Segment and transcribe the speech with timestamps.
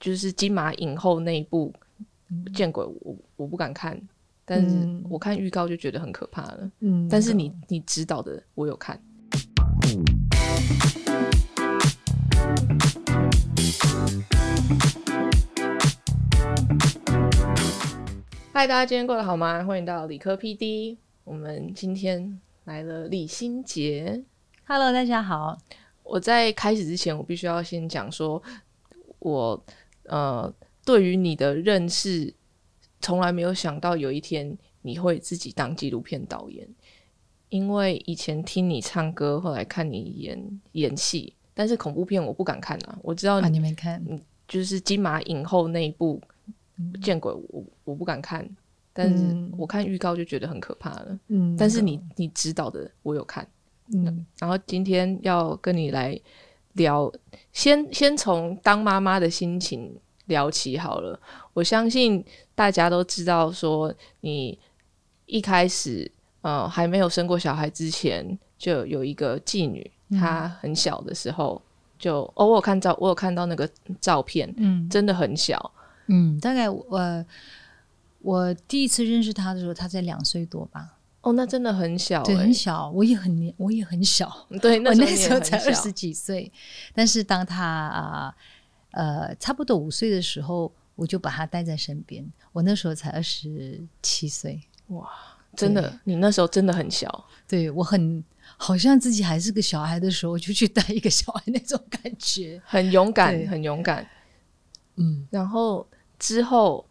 [0.00, 1.70] 就是金马影后那一部
[2.56, 4.00] 《见鬼》，我我不敢看，
[4.46, 6.70] 但是我看预告就觉得很可怕了。
[6.80, 8.98] 嗯，但是你你指导的我有看。
[18.54, 19.62] 嗨，大家今天过得好吗？
[19.64, 24.24] 欢迎到理科 PD，我们今天来了李心杰。
[24.64, 25.58] Hello，大家好。
[26.02, 28.42] 我在开始之前，我必须要先讲说，
[29.18, 29.62] 我
[30.10, 30.52] 呃，
[30.84, 32.34] 对于你的认识，
[33.00, 36.68] 从来没有想到有一天你会自己当纪录片导演。
[37.48, 42.98] 因为以前听你唱歌，后来看你演演戏，但是恐怖片我不敢看啊。
[43.02, 44.00] 我知道你没看，
[44.46, 46.20] 就是金马影后那一部
[47.02, 48.48] 《见鬼》，我我不敢看，
[48.92, 51.18] 但是我看预告就觉得很可怕了。
[51.28, 53.46] 嗯，但是你你指导的我有看。
[53.92, 56.16] 嗯，然后今天要跟你来
[56.80, 57.12] 聊，
[57.52, 59.94] 先先从当妈妈的心情
[60.26, 61.18] 聊起好了。
[61.52, 64.58] 我相信大家都知道，说你
[65.26, 71.60] 一开始呃还没有生过小孩之前，就有一个妓女，她很小的时候
[71.98, 73.68] 就哦，我有看照，我有看到那个
[74.00, 75.72] 照片，嗯，真的很小，
[76.06, 77.24] 嗯，大概我
[78.22, 80.96] 我第一次认识她的时候，她才两岁多吧。
[81.22, 82.90] 哦，那真的很小，对，很小。
[82.90, 86.50] 我也很年，我也很小，对， 我那时候才二十几岁。
[86.94, 88.34] 但是当他啊，
[88.92, 92.26] 呃，差不多五岁的时候，我就把他带在身边。
[92.52, 95.06] 我那时候才二十七岁，哇，
[95.54, 97.26] 真的，你那时候真的很小。
[97.46, 98.24] 对我很
[98.56, 104.08] 好像自己还是个小孩的时候，就去带一个小孩那种感觉，很勇敢，很勇敢。
[104.96, 105.86] 嗯，然后
[106.18, 106.88] 之后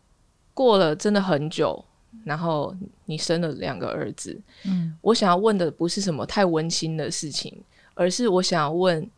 [0.53, 1.83] 过了真的很久。
[2.25, 2.75] 然后
[3.05, 7.53] 你生了两个儿子，嗯，我想要问的不是什么太温馨的事情，
[7.93, 9.09] 而是我想要问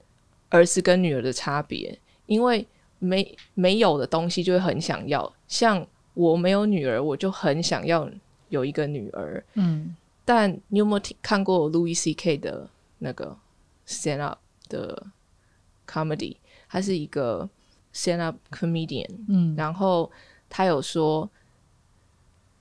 [0.49, 2.65] 儿子跟女儿的差别，因为
[2.99, 8.09] 没没有的东西就会很想要，像我没有女儿，我就很想要
[8.49, 12.69] 有一个女儿，嗯，但你有没有听看过 Louis C K 的
[12.99, 13.35] 那个
[13.87, 14.39] stand up
[14.69, 15.07] 的
[15.87, 16.37] comedy？
[16.69, 17.49] 他是一个
[17.93, 20.11] stand up comedian，嗯，然后
[20.49, 21.29] 他有说。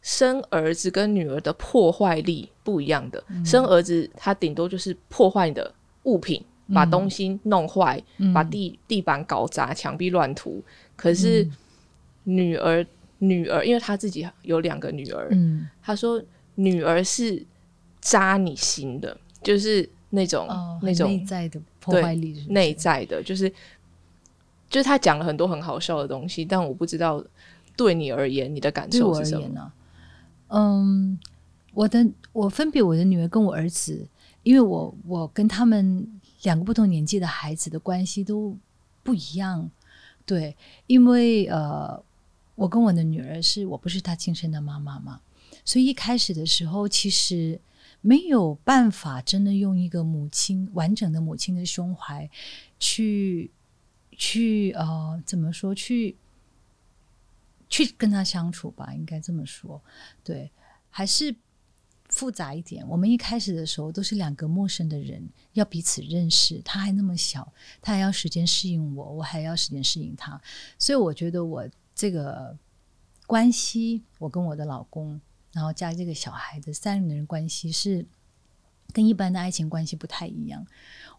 [0.03, 5.72] 生儿子跟女儿的破坏力不一样的，生儿子他顶多就是破坏你的
[6.05, 8.03] 物品，把东西弄坏，
[8.33, 10.62] 把地地板搞砸，墙壁乱涂。
[10.97, 11.47] 可是
[12.25, 12.84] 女儿，
[13.19, 15.28] 女儿，因为她自己有两个女儿，
[15.83, 16.22] 她说
[16.55, 17.44] 女儿是
[18.00, 20.49] 扎你心的，就是那种
[20.81, 23.50] 那种内在的破坏力，内在的，就是
[24.71, 27.22] 就是他讲了很多很好笑的东西，但我不知道
[27.77, 29.72] 对你而言，你的感受是什么？
[30.53, 31.19] 嗯，
[31.75, 34.06] 我的我分别我的女儿跟我儿子，
[34.43, 38.56] 因为我我跟他们两个不同年纪的孩子的关系都
[39.05, 39.71] 不一样，
[40.27, 40.56] 对，
[40.89, 42.03] 因为呃，
[42.56, 45.21] 我跟我的女儿是我不是她亲生的妈妈嘛，
[45.65, 47.60] 所以一开始的时候其实
[48.00, 52.28] 没有办法真的用一个母亲完整的母亲的胸怀
[52.81, 53.53] 去
[54.16, 56.16] 去呃怎么说去。
[57.71, 59.81] 去跟他相处吧，应该这么说。
[60.25, 60.51] 对，
[60.91, 61.35] 还是
[62.09, 62.87] 复杂一点。
[62.89, 66.61] 我们一开始的时候都是两个陌生的人，要彼此认识。
[66.65, 67.51] 他还那么小，
[67.81, 70.39] 他还要时间适应我，我还要时间适应他。
[70.77, 71.65] 所以我觉得我
[71.95, 72.59] 这个
[73.29, 75.21] 关系，我跟我的老公，
[75.53, 78.05] 然后加这个小孩的三个人关系，是
[78.93, 80.67] 跟一般的爱情关系不太一样。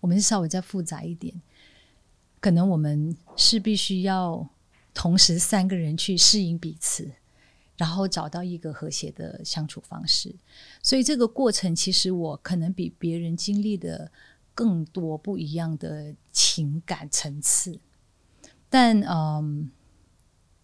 [0.01, 1.41] 我们稍微再复杂一点，
[2.41, 4.49] 可能我们是必须要。
[4.93, 7.09] 同时，三个人去适应彼此，
[7.77, 10.35] 然后找到一个和谐的相处方式。
[10.83, 14.11] 所以，这个过程其实我可能比别人经历的
[14.53, 17.79] 更多不一样的情感层次。
[18.69, 19.71] 但，嗯，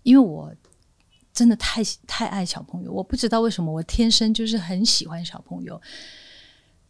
[0.04, 0.54] 因为我
[1.34, 5.82] 真的太太爱小朋友，我不知道为什么我天生就是很喜欢小朋友。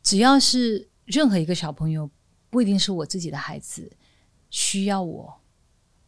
[0.01, 2.09] 只要是任何一个小朋友，
[2.49, 3.91] 不一定是我自己的孩子，
[4.49, 5.39] 需要我，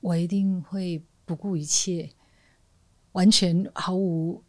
[0.02, 1.04] 我一定会。
[1.30, 2.10] 不顾一切，
[3.12, 4.44] 完全毫无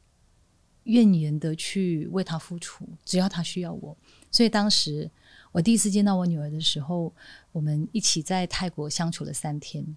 [0.85, 3.94] 怨言的去为他付出，只要他需要我。
[4.31, 5.11] 所以当时
[5.53, 7.12] 我第一次见到我女儿的时候，
[7.53, 9.94] 我们一起在泰国相处了三天。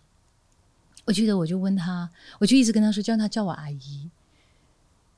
[1.06, 4.12] 我记得我就问他，我就一直跟他说，叫他叫我阿姨。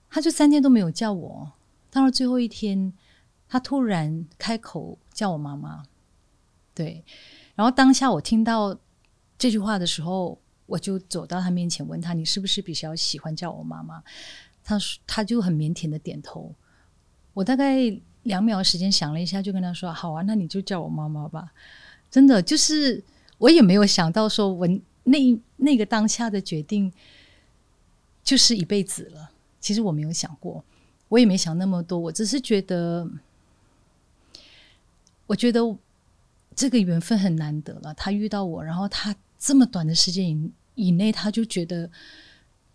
[0.08, 1.54] 他就三天都没有叫我，
[1.90, 2.94] 到了最后一天，
[3.50, 5.84] 他突然开口叫我妈妈。
[6.76, 7.04] 对，
[7.56, 8.78] 然后当下我听到
[9.36, 10.40] 这句话的时候。
[10.66, 14.04] 我就走到他面前，问他：“你是不是比较喜欢叫我妈妈？”
[14.64, 16.54] 他说：“他就很腼腆的点头。”
[17.34, 17.78] 我大概
[18.24, 21.52] 两秒时间想了一下，就跟他说：“好啊，那你就叫我妈妈吧。”
[22.10, 23.04] 真的就是
[23.38, 24.68] 我也没有想到说，我
[25.04, 26.92] 那那个当下的决定
[28.24, 29.32] 就是一辈子了。
[29.60, 30.64] 其实我没有想过，
[31.10, 33.08] 我也没想那么多，我只是觉得，
[35.28, 35.60] 我觉得
[36.56, 37.94] 这个缘分很难得了。
[37.94, 39.14] 他遇到我，然后他
[39.46, 41.88] 这么短的时间以以内，他就觉得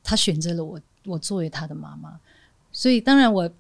[0.05, 2.21] 他选择了我，我作为他的妈妈。
[2.71, 3.51] 所以，当然我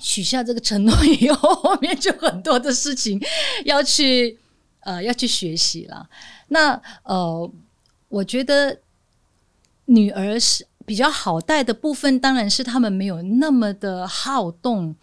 [0.00, 3.20] 许下这个承诺以后，后 面就很多的事情
[3.64, 4.38] 要去
[4.80, 6.08] 呃要去学习了。
[6.46, 7.50] 那呃，
[8.08, 8.78] 我觉得
[9.86, 14.94] 女儿是比较好带的部分，当然是他们没有那么的好动。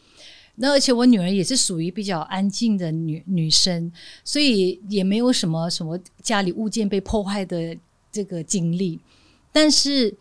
[0.56, 3.92] 那而且我女儿也是属于比较安静的女女生，
[4.24, 7.76] 所以也没有什么什么家里物件被破坏的
[8.12, 9.00] 这个经历。
[9.52, 10.16] 但是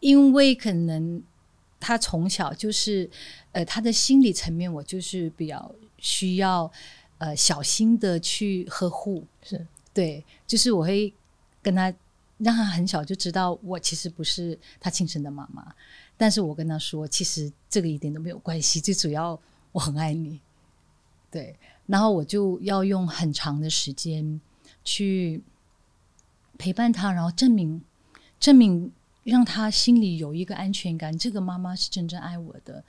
[0.00, 1.22] 因为可能
[1.78, 3.08] 她从小就是
[3.52, 6.70] 呃她的心理层面，我就是比较需要
[7.18, 9.24] 呃小心的去呵护。
[9.42, 9.66] 是。
[9.92, 11.12] 对，就是我会
[11.60, 11.92] 跟他
[12.38, 15.74] 让他很小就知道我其实不是他亲生的妈妈，
[16.16, 19.38] 但是我跟他说，其实这个一点都没有关系，最主要
[19.72, 20.40] 我很爱你。
[21.30, 21.56] 对，
[21.86, 24.40] 然后我就要用很长的时间
[24.82, 25.42] 去
[26.58, 27.80] 陪伴他，然后证明
[28.38, 28.90] 证明
[29.22, 32.82] 让他心里有一个安全感，这个妈妈是真正爱我的。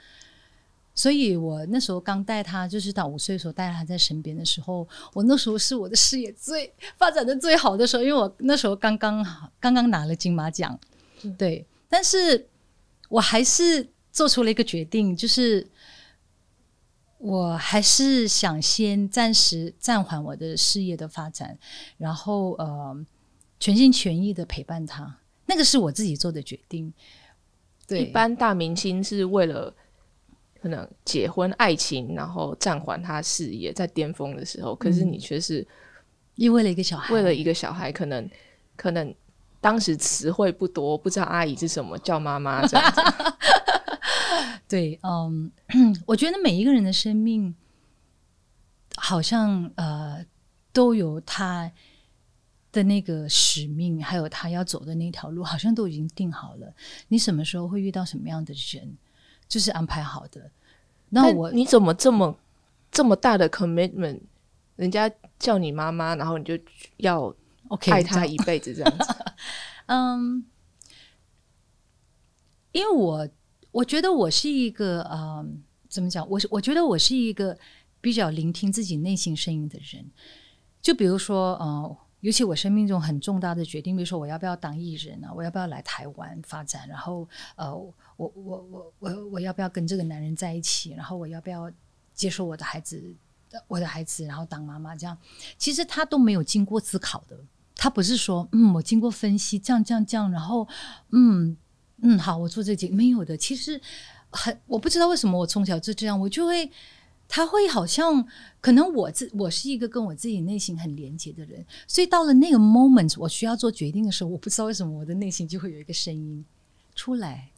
[0.93, 9.23] 所以我那时候刚带他，就是到五岁的时候带他在身边的时候，我那时候是我的事业最发展的最好的时候，因为我那时候刚刚
[9.59, 10.77] 刚刚拿了金马奖，
[11.37, 11.65] 对。
[11.87, 12.47] 但是
[13.07, 15.65] 我还是做出了一个决定，就是
[17.21, 21.57] 我还是想先暂时暂缓我的事业的发展，
[21.97, 23.05] 然后呃
[23.59, 25.17] 全心全意的陪伴他。
[25.45, 26.93] 那个是我自己做的决定。
[27.87, 29.73] 对，一般大明星是为了。
[30.61, 35.67] 可能结婚、爱情，然后暂缓他事业在巅峰的时候，可是你却是
[36.35, 38.29] 因为了一个小孩，为了一个小孩，可能
[38.75, 39.11] 可能
[39.59, 43.01] 当时词汇不多，不知道阿姨是什么，叫妈妈这样子。
[44.71, 45.51] 对，嗯，
[46.05, 47.53] 我觉得每一个人的生命
[48.95, 50.25] 好像呃
[50.71, 51.69] 都有他
[52.71, 56.73] 的那个使命，还有他要走的那条路，好像都已经定好了。
[57.09, 58.95] 你什么时候会遇到什么样的人？
[59.49, 60.49] 就是安排好的，
[61.09, 62.39] 那我你怎么这么
[62.89, 64.21] 这么大的 commitment？
[64.77, 66.57] 人家叫你妈妈，然后你就
[66.95, 67.35] 要
[67.91, 69.15] 爱他一辈子这样子？
[69.87, 70.45] 嗯，
[72.71, 73.27] 因为我
[73.71, 75.45] 我觉得我是一个呃，
[75.89, 76.27] 怎么讲？
[76.29, 77.57] 我我觉得我是一个
[77.99, 80.05] 比较聆听自己内心声音的人。
[80.81, 81.97] 就比如说，呃。
[82.21, 91.71] 尤其我生命中很重大的决定，比如说我要不要当艺人啊，我要不要来台湾发展，然后呃，我我我我我要不要跟这个男人在一起，然后我要不要
[92.13, 93.03] 接受我的孩子，
[93.67, 95.17] 我的孩子，然后当妈妈这样，
[95.57, 97.35] 其实他都没有经过思考的，
[97.75, 100.67] 他不是说嗯，我经过分析这样这样这样，然后
[101.13, 101.57] 嗯
[102.01, 103.79] 嗯好，我做这件没有的，其实
[104.29, 106.69] 很我不知道为什么我从小就这样，我就会。
[107.33, 108.27] 他会好像
[108.59, 116.43] 可能我自我是一个跟我自己内心很连接的人，所以到了那个 moment 我需要做决定的时候，我不知道为什么我的内心就会有一个声音
[116.93, 117.49] 出来，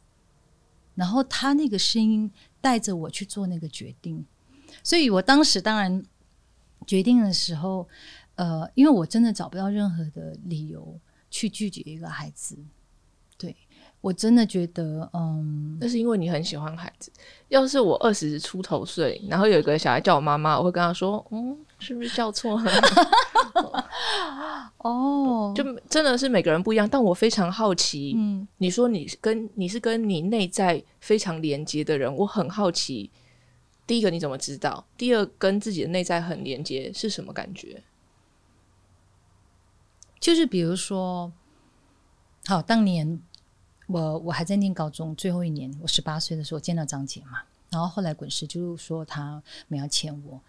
[0.94, 2.30] 然后他那个声音
[2.60, 4.24] 带着我去做那个决定，
[4.84, 6.00] 所以我当时当然
[6.86, 7.88] 决定的时候，
[8.36, 10.96] 呃，因为我真的找不到任何的理由
[11.32, 12.56] 去拒绝一个孩子，
[14.04, 17.10] 我真的觉得，嗯，那是因为你很喜欢孩子。
[17.48, 22.70] 要是我二十出头岁，然后有一个小孩叫我妈妈，我会跟他说：“嗯，是不是叫错了？”
[24.76, 26.86] 哦，就真的是每个人不一样。
[26.86, 33.10] 但我非常好奇，嗯，你说你跟你是跟你内在非常连接的人，我很好奇。
[33.86, 34.86] 第一个你怎么知道？
[34.98, 37.82] 第二，跟自己的内在很连接是什么感觉？
[40.20, 41.32] 就是比如说，
[42.44, 43.18] 好，当年。
[43.86, 50.40] 我我还在念高中最后一年，我十八岁的时候见到张姐嘛，然后后来滚石就说他们要签我，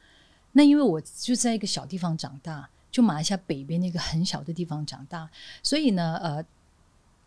[0.54, 5.30] 那因为我就在一个小地方长大，就马来西亚北边那个很小的地方长大，
[5.62, 6.46] 所以呢，呃，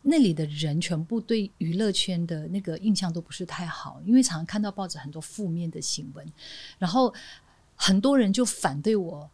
[0.02, 6.26] 那里的人全部对娱乐圈的那个印象都不是太好，因为常常看到报纸很多负面的新闻，
[6.78, 7.12] 然后
[7.76, 9.28] 很多人就反对我，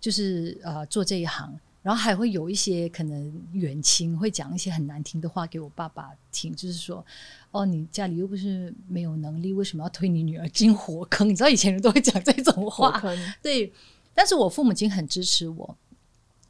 [0.00, 1.58] 就是呃做这一行。
[1.82, 7.04] 然后还会有一些可能远亲会讲一些很难听的话给我爸爸听，就是说，
[7.50, 11.28] 哦，你家里又不是没有能力，为什么要推你女儿进火坑？
[11.28, 13.00] 你知道以前人都会讲这种话，
[13.42, 13.72] 对。
[14.12, 15.76] 但是我父母亲很支持我，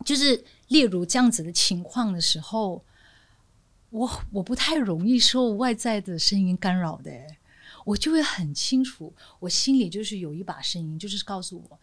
[0.04, 2.82] 就是例如这样子的情况的时候，
[3.90, 7.12] 我我不太容易受外在的声音干扰的，
[7.84, 11.78] 我就会很清楚，我心里就是有一把声音，就是告诉我。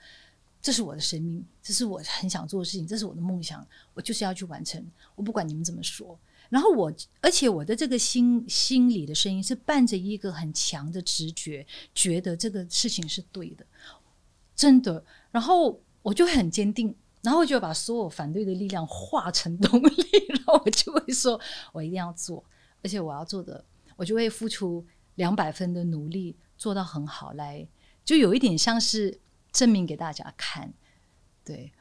[0.67, 4.85] 这是我的生命，这是我很想做的事情，这是我的梦想，我就是要去完成。
[5.15, 6.19] 我不管你们怎么说。
[6.49, 13.65] 然后我，而且我的这个心心里的声音是伴着一个很强的直觉，觉得这个事情是对的，
[14.57, 15.01] 真的。
[15.31, 19.95] 然后我就很坚定，然后就把所有反对的力量化成动力，
[20.27, 21.39] 然后我就会说，
[21.71, 22.43] 我一定要做，
[22.83, 23.63] 而且我要做的，
[23.95, 27.65] 我就会付出两百分的努力，做到很好，来
[28.03, 29.17] 就有一点像是
[29.57, 30.71] 证明给大家看。
[31.43, 31.71] 对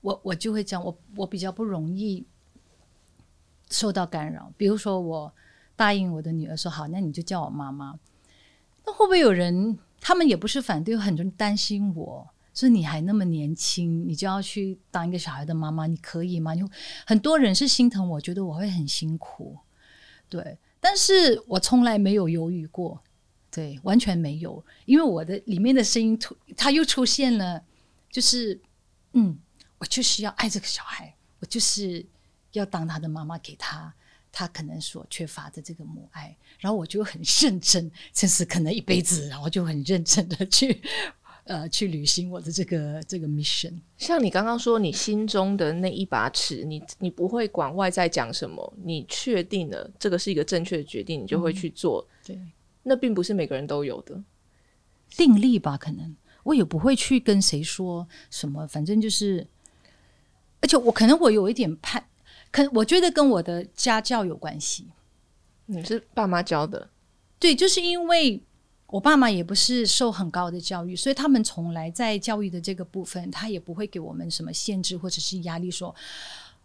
[0.00, 2.26] 我，我就会这样，我我比较不容易。
[3.70, 5.34] 受到干扰，比如说我
[5.74, 7.98] 答应我的女儿说好，那你就叫我妈妈。
[8.86, 16.54] 那会不会有人他们也不是反对，有很多人担心我说你还那么年轻，你就要去当一个小孩的妈妈，你可以吗？
[16.54, 16.62] 你
[17.06, 19.58] 很多人是心疼我，觉得我会很辛苦，
[20.28, 20.58] 对。
[20.78, 23.02] 但是我从来没有犹豫过，
[23.54, 27.62] 对，完全没有，因为我的里面的声音突，他又出现了，
[28.10, 28.60] 就是
[29.12, 29.38] 嗯，
[29.78, 32.04] 我就是要爱这个小孩，我就是。
[32.54, 33.92] 要当他的妈妈，给他
[34.30, 40.80] 他可能所缺乏的这个母爱，然后我就很认真，甚至可能一辈子，然后就很认真的去
[41.46, 43.74] 呃去履行我的这个这个 mission。
[43.98, 52.06] 像你刚刚说，你心中的那一把尺，你你不会管外在讲什么，你确定了这个是一个正确的决定，你就会去做。
[52.24, 52.38] 对，
[52.84, 54.22] 那并不是每个人都有的
[55.10, 55.76] 定力吧？
[55.76, 56.14] 可能
[56.44, 59.46] 我也不会去跟谁说什么，反正就是，
[60.60, 62.04] 而且我可能我有一点怕。
[62.50, 64.86] 可我觉得跟我的家教有关系，
[65.66, 66.88] 你是爸妈教的，
[67.38, 68.40] 对，就是因为
[68.86, 75.92] 我爸妈也不是受很高的教育，所以他们从来在教育的这个部分，他也不会给我们什么限制或者是压力，说，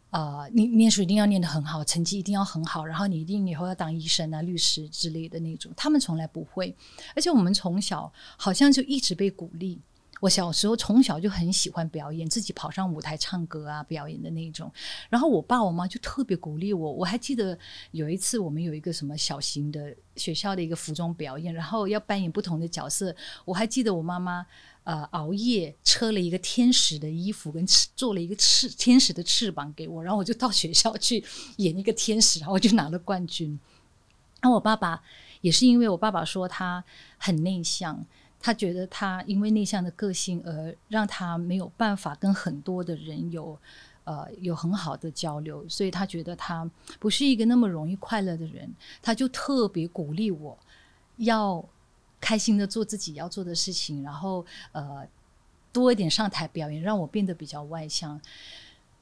[0.09, 6.75] 啊，你念书一定要念得很好，成绩一定要很好，然后你一定以后要当医生啊、律师之类的那种，他们从来不会，
[7.15, 9.79] 而且我们从小好像就一直被鼓励。
[10.21, 14.69] 我小时候从小就很喜欢表演，自己跑上舞台唱歌啊，表演的那种。
[15.09, 16.91] 然后我爸我妈就特别鼓励我。
[16.91, 17.57] 我还记得
[17.91, 23.15] 有一次我们有一个什么小型的学校的一个服装表演，然后要扮演不同的角色。
[23.45, 24.45] 我还记得我妈妈
[24.83, 31.24] 呃熬夜车了一个天使的衣服，跟做了一个翅天使的翅膀给我，然后我就到学校去
[31.57, 33.59] 演一个天使，然后我就拿了冠军。
[34.41, 35.01] 然后我爸爸
[35.41, 36.83] 也是因为我爸爸说他
[37.17, 38.05] 很内向。
[38.41, 43.59] 他觉得他因为内向的个性而让他没有办法跟很多的人有
[44.05, 46.65] 呃有很好的交流，所以他觉得他
[47.00, 48.74] 不是一个那么容易快乐的人。
[49.01, 50.57] 他就特别鼓励我
[51.17, 51.62] 要
[52.19, 55.07] 开心的做自己要做的事情，然后呃
[55.71, 58.19] 多一点上台表演，让我变得比较外向。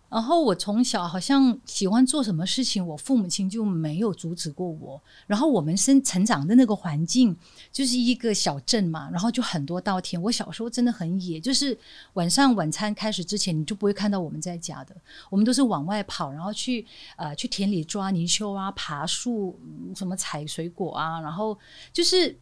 [0.10, 5.02] 然后我从小好像喜欢做什么事情，我父母亲就没有阻止过我。
[5.26, 7.36] 然后我们生成长的那个环境
[7.74, 10.22] 就是一个小镇嘛，然后就很多稻田。
[10.22, 11.78] 我小时候真的很野，就是
[12.14, 14.96] 晚上晚餐开始之前，你就不会看到我们在家的。
[15.30, 16.86] 我们都是往外跑，然后去
[17.18, 19.60] 呃去田里抓泥鳅啊，爬树，
[19.94, 21.60] 什么采水果啊，然后
[21.92, 22.34] 就是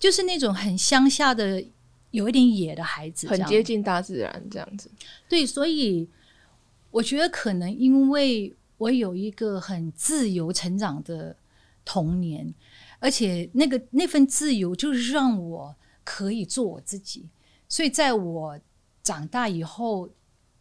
[0.00, 1.64] 就是那种很乡下的，
[2.10, 4.90] 有一点野的孩子，很接近大自然这样子。
[5.28, 6.08] 对，所以。
[6.92, 11.36] 我觉得可能因为我有一个很自由成长的
[11.84, 12.52] 童年，
[12.98, 17.28] 而且那个那份自由就是让我可以做我自己，
[17.68, 18.60] 所以在我
[19.04, 20.10] 长大以后，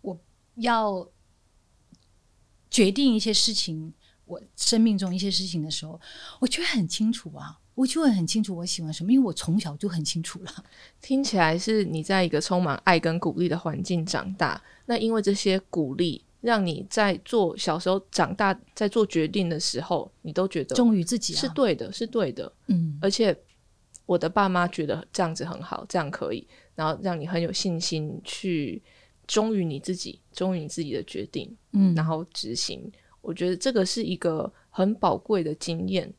[0.02, 0.20] 我
[0.58, 1.10] 要
[2.70, 3.92] 决定一些事情，
[4.26, 6.00] 我生命中一些事情的时候，
[6.40, 10.52] 我觉得很清楚啊，我就会很清楚我喜欢什么，因为我从小就很清楚了。
[11.00, 14.62] 听起来是你在一个充满爱跟鼓励的环境长大。
[14.86, 22.52] 那因为这些鼓励，让你在做小时候长大在做决定的时候，你都觉得忠于自己是对的，是对的。
[22.68, 23.34] 嗯，而且
[24.06, 26.46] 我的爸妈觉得这样子很好，这样可以，
[26.76, 28.84] 然后让你很有信心去
[29.26, 32.92] 忠于你自己，忠于你自己的决定，嗯，然后执行。
[33.22, 36.14] 我觉得这个是一个很宝贵的经验，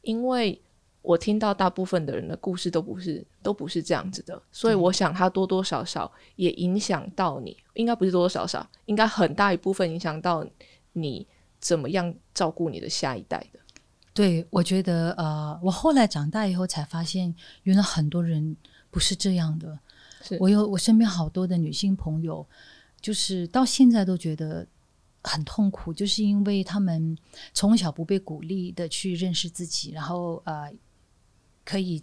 [0.00, 0.58] 因为。
[1.06, 10.44] 我听到大部分的人的故事都不是都不是这样子的，所以我想他多多少少也影响到你，应该不是多多少少，应该很大一部分影响到
[10.94, 11.24] 你
[11.60, 13.60] 怎么样照顾你的下一代的。
[14.12, 17.32] 对，我觉得呃，我后来长大以后才发现，
[17.62, 18.56] 原来很多人
[18.90, 19.78] 不是这样的。
[20.22, 22.44] 是我有我身边好多的女性朋友，
[23.00, 24.66] 就是到现在都觉得
[25.22, 27.16] 很痛苦，就是因为他们
[27.54, 30.68] 从小不被鼓励的去认识自己，然后呃。
[31.66, 32.02] 可以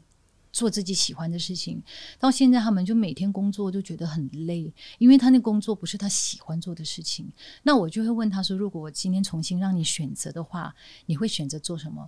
[0.52, 1.82] 做自己喜欢的事情，
[2.20, 7.28] 到现在他们就每天工作就觉得很累，因为他那工作不是他喜欢做的事情。
[7.64, 10.76] 那我就会问他说：“如果我今天重新让你选择的话，
[11.08, 12.08] 你会选择做什么？”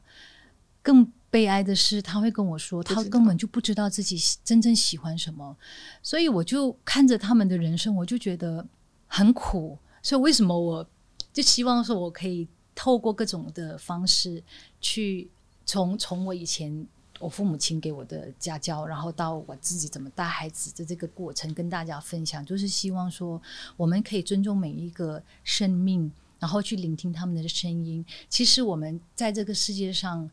[0.83, 5.57] 更悲哀的是，他会跟我说，他根本就不知道自己真正喜欢什么，
[6.03, 8.67] 所以我就看着他们的人生，我就觉得
[9.07, 9.79] 很苦。
[10.03, 10.87] 所以为什么我
[11.33, 14.43] 就希望说，我可以透过各种的方式，
[14.79, 15.27] 去
[15.65, 16.85] 从从我以前
[17.25, 23.41] 我父母亲给我的家教，然后到我自己怎么带孩子的这个过程，跟大家分享，就是希望说，
[23.75, 26.11] 我们可以尊重每一个生命。
[26.37, 28.05] 然后去聆听他们的声音。
[28.29, 30.29] 其实我们在这个世界上，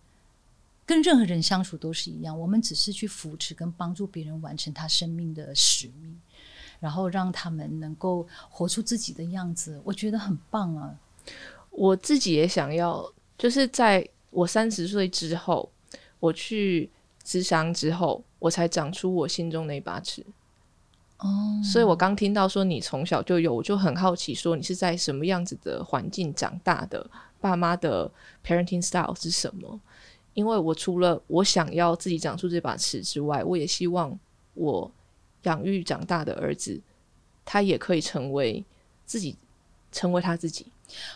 [0.84, 2.38] 跟任何人相处都是一样。
[2.38, 6.20] 我们只是去扶持跟帮助别人完成他生命的使命，
[6.80, 9.80] 然后让他们能够活出自己的样子。
[9.84, 10.94] 我觉得很棒啊！
[11.70, 15.70] 我自己也想要，就是在我三十岁之后，
[16.22, 16.88] 我去
[17.24, 20.24] 咨商之后，我才长出我心中那把尺。
[21.18, 27.10] 哦，所以我刚听到说你从小就有，我就很好奇，说你是在什么样子的环境长大的？
[27.40, 28.08] 爸妈的
[28.46, 29.80] parenting style 是什么？
[30.34, 34.16] 因为我除了我想要自己长出这把尺之外，我也希望
[34.54, 34.88] 我
[35.42, 36.80] 养育长大的儿子，
[37.44, 38.64] 他也可以成为
[39.04, 39.36] 自己，
[39.90, 40.66] 成为他自己。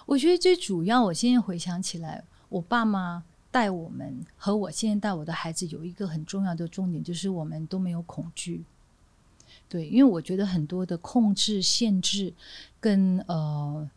[0.04, 3.22] 我觉得最主要，我现在回想起来，我爸妈
[3.56, 8.66] 带我们和我现在带我的孩子有一个很重要的重点，就是我们都没有恐惧。
[9.66, 12.34] 对，因为我觉得很多的控制、限制
[12.78, 13.90] 跟呃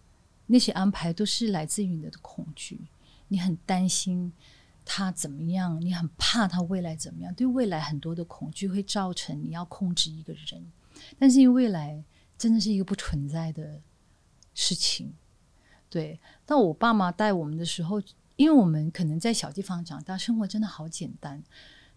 [0.46, 2.80] 那些安排，都是来自于你的恐惧。
[3.28, 4.32] 你很担心
[4.86, 7.34] 他怎么样，你很怕他未来怎么样。
[7.34, 10.72] 对未来很多的恐惧会造成你要控制一个人，
[11.20, 12.02] 但是因为未来
[12.38, 13.82] 真的是一个不存在的
[14.54, 15.14] 事情。
[15.90, 18.02] 对，但我爸妈带我们的时候，
[18.40, 21.44] 因为我们可能在小地方长大，生活真的好简单，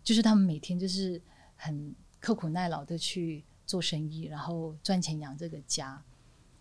[0.02, 1.22] 就是他们每天就是
[1.54, 3.44] 很刻苦耐劳的去。
[3.64, 6.02] 做生意，然后赚钱养这个家，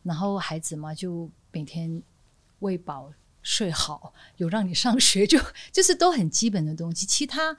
[0.03, 2.01] 然后孩子嘛就每天
[2.59, 3.11] 喂饱
[3.41, 5.38] 睡好，有让你上学，就
[5.73, 7.05] 就是都很基本的东西。
[7.05, 7.57] 其他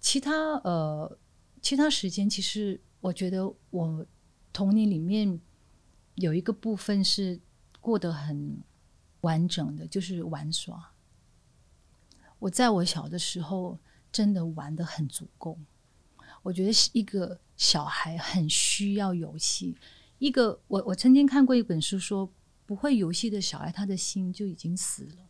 [0.00, 1.16] 其他呃
[1.62, 4.04] 其他时间，其实我觉得我
[4.52, 5.40] 童年里面
[6.16, 7.40] 有一个部分是
[7.80, 8.60] 过得很
[9.22, 10.91] 完整的，就是玩耍。
[12.42, 13.78] 我在我小的时候
[14.10, 15.56] 真的玩的很足够。
[16.42, 19.76] 我觉得一个小孩很需要游戏。
[20.18, 22.28] 一个我我曾经看过一本书，说
[22.66, 25.28] 不会游戏的小孩，他的心就已经死了。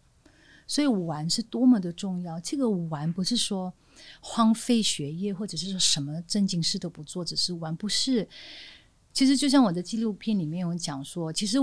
[0.66, 2.40] 所以玩是多么的重要。
[2.40, 3.70] 这个玩不是说
[4.20, 8.26] 荒废学业，或者是说什么正经事都不做，只是玩，不是。
[9.12, 11.58] 其实就像我的纪录片里面有讲说，其实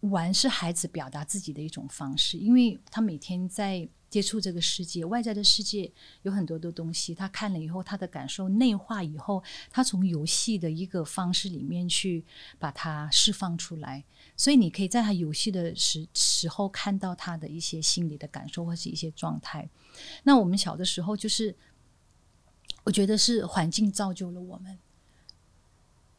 [0.00, 3.88] 玩是孩子表达自己的一种方式，因为他每天在。
[4.10, 5.90] 接触这个世界，外在的世界
[6.22, 12.24] 有很多的东西，他看了以后，他的感受内化以后，他从游戏的一个方式里面去
[12.58, 14.02] 把它释放出来。
[14.36, 19.68] 所以你可以在他游戏的时时候看到他的一些心理的感受或是一些状态。
[20.22, 21.54] 那我们小的时候，就是
[22.84, 24.78] 我觉得是环境造就了我们。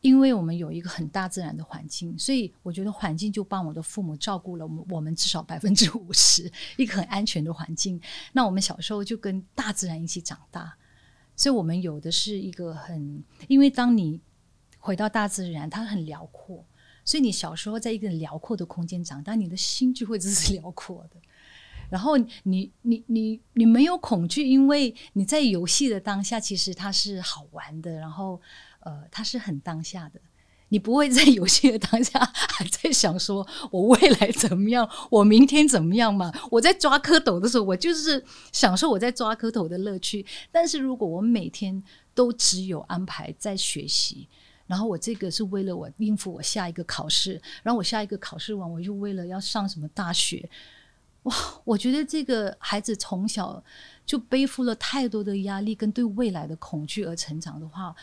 [0.01, 7.99] 因为我们有一个很大自然的环境，所以我觉得环境就帮我的父母照顾了我们，我们至少百分之五十一个很安全的环境。
[8.31, 10.73] 那我们小时候就跟大自然一起长大，
[11.35, 14.21] 所以我们有的是一个很，因为当你
[14.77, 16.65] 回到大自然，它很辽阔，
[17.03, 21.17] 所以你小时候在一个辽阔的空间长大，你的心就会是辽阔的。
[21.89, 28.39] 然后你你你你没有恐惧，因为你在游戏的当下，其实它是好玩的，然后。
[28.79, 30.19] 呃，它是很当下的，
[30.69, 36.31] 你不会在游戏的当下还在想说我未来怎么样，我明天怎么样嘛？
[36.51, 40.25] 我在抓蝌蚪的时候，我就是享受我在抓蝌蚪的乐趣。
[40.51, 44.27] 但是如果我每天都只有安排在学习，
[44.67, 50.47] 然后我这个是为了我应付我下一个考试，然后我下一个考试完，我又为了要上什么大学，
[51.23, 51.35] 哇！
[51.63, 53.63] 我觉得这个孩子从小
[54.05, 57.95] 就背负了太多的压力跟对未来的恐惧而成长的话。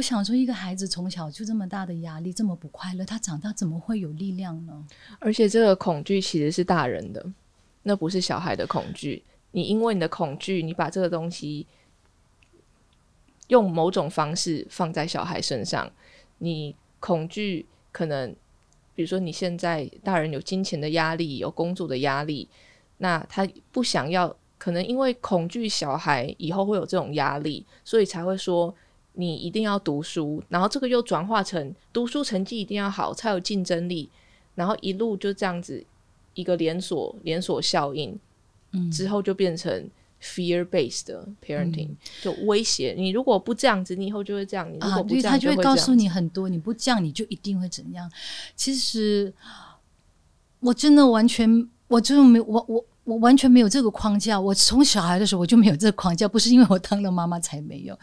[0.00, 4.82] 我想说，一个孩子从小就这么大的压力，这么不快乐，他长大怎么会有力量呢？
[5.18, 7.22] 而且这个恐惧其实是大人的，
[7.82, 9.22] 那不是小孩的恐惧。
[9.50, 11.66] 你因为你的恐惧，你把这个东西
[13.48, 15.92] 用某种方式放在小孩身上。
[16.38, 18.34] 你恐惧可能，
[18.94, 22.48] 比如说你现在大人有金钱的压力，有工作的压力，
[22.96, 28.74] 那他不想要，可能因为恐惧小孩以后会有这种压力，所以才会说。
[29.14, 34.08] 你一定要读书，然后这个又转化成读书成绩一定要好才有竞争力，
[34.54, 35.84] 然后一路就这样子
[36.34, 38.18] 一个连锁连锁效应，
[38.72, 39.88] 嗯，之后就变成
[40.22, 41.90] fear based 的 parenting，
[42.22, 44.70] 就威胁你如果不这样子，你以后就会这样。
[44.72, 48.10] 你如果不这样，他就会告诉你很多，你不这样你就一定会怎样。
[48.54, 49.32] 其实
[50.60, 52.84] 我真的完全，我就没我我。
[53.04, 54.38] 我完全没有这个框架。
[54.38, 57.98] 我从小孩的时候我就没有这个框架，不是因为我当了妈妈才没有。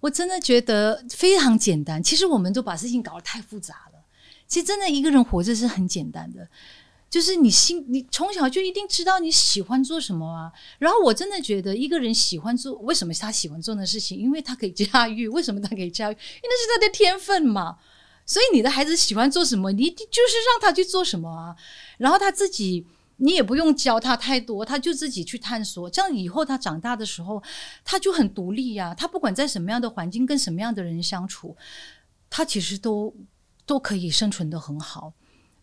[0.00, 2.02] 我真的觉得非常简单。
[2.02, 4.04] 其实我们都把事情搞得太复杂了。
[4.46, 6.48] 其实真的一个人活着是很简单的，
[7.10, 10.52] 就是你心，你从小就一定知道你喜欢做什么啊。
[10.78, 14.16] 然后我真的觉得一个人喜欢做，为什么他喜欢做的事情？
[14.18, 15.26] 因为他可以驾驭。
[15.26, 16.12] 为什么他可以驾驭？
[16.12, 17.78] 因为那是他的天分嘛。
[18.24, 21.56] 所以你的孩子喜欢做什么，你就是让他去做什么啊。
[21.98, 22.84] 然后他自己，
[23.16, 25.88] 你也不用教他太多，他就自己去探索。
[25.88, 27.42] 这样以后他长大的时候，
[27.84, 28.94] 他就很独立呀。
[28.94, 31.56] 他不管在什么样的环境，跟什么样的人相处，
[32.28, 33.14] 他其实都
[33.64, 35.12] 都可以生存的很好。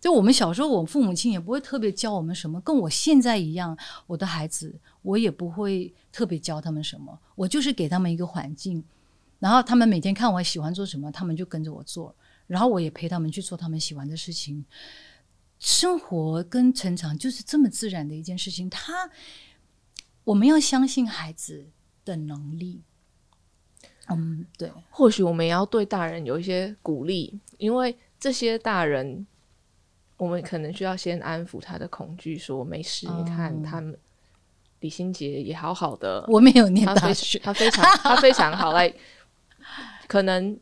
[0.02, 8.84] 就我们小时候，我父母亲也不会特别教我们什么，跟我现在一样，我的孩子我也不会特别教他们什么，我就是给他们一个环境，
[9.40, 12.14] 然后他们每天看我喜欢做什么，他们就跟着我做。
[12.46, 14.66] 然后我也陪他们去做他们喜欢的事情，
[15.64, 18.70] 生活跟成长就是这么自然的一件事情。
[18.70, 19.10] 他，
[20.26, 21.68] 我们要相信孩子
[22.04, 22.82] 的能力。
[24.10, 24.70] 嗯，对。
[24.90, 29.26] 或许我们也要对大人有一些鼓励，因为这些大人，
[30.18, 33.08] 我们可能需要先安抚他的恐惧，说没事。
[33.08, 33.98] 你看，他们
[34.82, 38.94] 李心洁也好好的，我没有念大学，他非常他非常好， 来
[40.10, 40.60] 可能。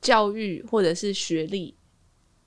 [0.00, 1.76] 教育或者是学历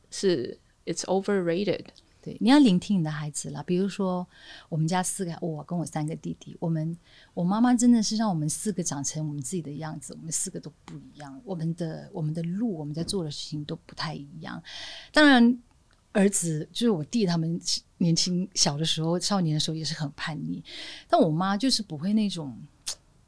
[0.09, 1.85] 是 it's overrated。
[2.21, 3.61] 对，你要聆听你的孩子啦。
[3.63, 4.25] 比如说，
[4.69, 6.97] 我们家四个，我跟我三个弟弟，我们
[7.33, 10.13] 我妈妈真的是让我们四个长成我们自己的样子。
[10.13, 14.63] 我们四个都不一样，我们的我们的路，我们在做的事情都不太一样。
[15.11, 15.59] 当然，
[16.13, 17.59] 儿子就是我弟，他们
[17.97, 20.63] 年轻小的时候，少年的时候也是很叛逆。
[21.09, 22.57] 但我妈就是不会那种，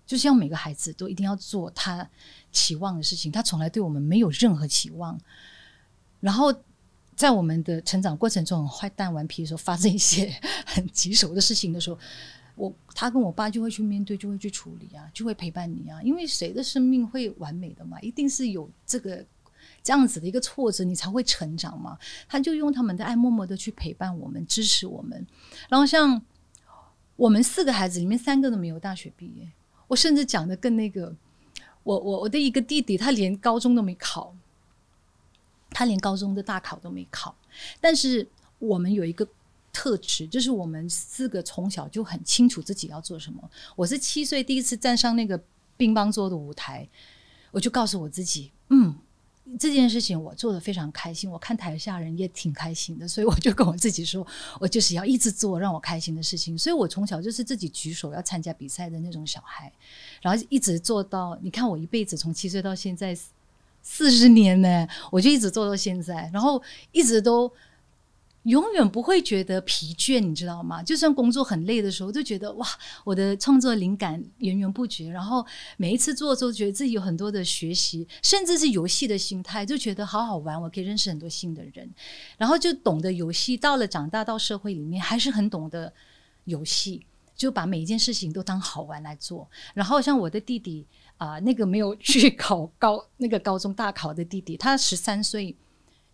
[0.05, 2.09] 就像每个孩子都一定要做他。
[2.53, 5.19] 期望的事情，他从来对我们没有任何期望。
[6.21, 6.53] 然后
[7.15, 10.33] 在我们的成长过程中，坏蛋顽皮的时候，发生一些
[10.65, 11.97] 很棘手的事情的时候，
[12.55, 16.01] 我他跟我爸就会去面对，就会去处理啊，就会陪伴你啊。
[16.03, 17.99] 因为谁的生命会完美的嘛？
[18.01, 19.25] 一定是有这个
[19.81, 21.97] 这样子的一个挫折，你才会成长嘛。
[22.27, 25.25] 他就用他们的爱，默默的去陪伴我们，支持我们。
[25.69, 26.21] 然后像
[27.15, 29.49] 我们四个孩子里面，三个都没有大学毕业。
[29.87, 31.15] 我甚至讲的更那个。
[31.83, 34.35] 我我我的一个弟弟，他连高中都没考，
[35.75, 37.35] 他连高中的大考都没考。
[37.81, 38.25] 但是
[38.59, 39.27] 我们有一个
[39.73, 43.51] 特质，就是我们四个从小就很清楚自己要做什么。
[43.75, 45.37] 我是七岁第一次站上那个
[45.75, 46.87] 乒乓桌的舞台，
[47.51, 48.95] 我就告诉我自己，嗯。
[49.59, 54.25] 这件事情我做的非常开心，我看台下人也挺开心的，所以我就跟我自己说，
[54.59, 56.57] 我就是要一直做让我开心的事情。
[56.57, 59.71] 所以我从小就是自己举手要参加比赛的那种小孩，
[60.19, 63.15] 然后一直做到，你看我一辈子从七岁到现在
[63.87, 67.49] 四十年呢，我就一直做到现在，然后一直都。
[68.45, 70.83] 永远不会觉得疲倦，你知道吗？
[70.83, 72.67] 就算工作很累的时候，都觉得哇，
[73.03, 75.09] 我的创作灵感源源不绝。
[75.09, 75.43] 然后
[75.77, 81.89] 每一次做的时候，觉得自己有很多的学习，甚至是游戏的心态，就觉得好好玩，我可以认识很多新的人。
[82.37, 85.91] 然后就懂得游戏，到了长大到社会里面，还是很懂得
[86.43, 87.03] 游戏，
[87.35, 89.49] 就把每一件事情都当好玩来做。
[89.73, 90.85] 然后像我的弟弟
[91.17, 95.55] 啊，那个没有去 考高那个高中大考的弟弟，他十三岁。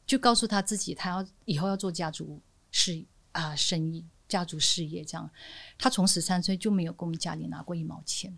[0.04, 2.38] 就告诉他自己，他要以后要做家族
[2.70, 5.30] 事啊生意，家族事业这样。
[5.78, 8.36] 他从十三岁就没有跟我们家里拿过一毛钱，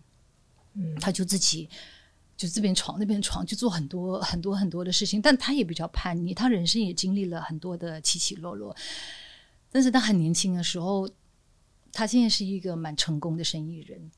[0.74, 1.68] 嗯，他就自己
[2.36, 5.20] 就这边闯那边闯，就做很多很多很多的事情。
[5.20, 8.76] 但他也比较叛逆，他人生也经历了很多的起起落落。
[9.72, 11.08] 但是他很年轻的时候，
[11.90, 14.10] 他现在是一个蛮成功的生意人。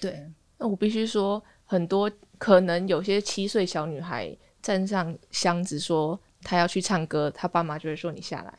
[0.00, 6.18] 对，那我必须说，很多可能有些七岁小女孩站上箱子说。
[6.42, 8.54] 她要去唱歌，她爸妈就会说：“你下来。”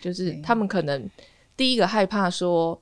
[0.00, 1.06] 就是他们可能
[1.54, 2.80] 第一个害怕说，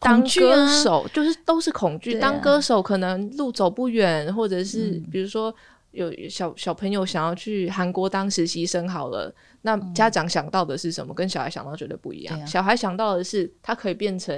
[0.00, 2.18] 当歌手就是都是恐惧。
[2.18, 5.54] 当歌手可能路走不远，或者是比如说
[5.90, 11.12] 有小小朋友想要去韩国当实习生，好了，那家长想到的是什么？
[11.12, 12.46] 跟小孩想到绝对不一样。
[12.46, 14.34] 小孩想到的是他可以变成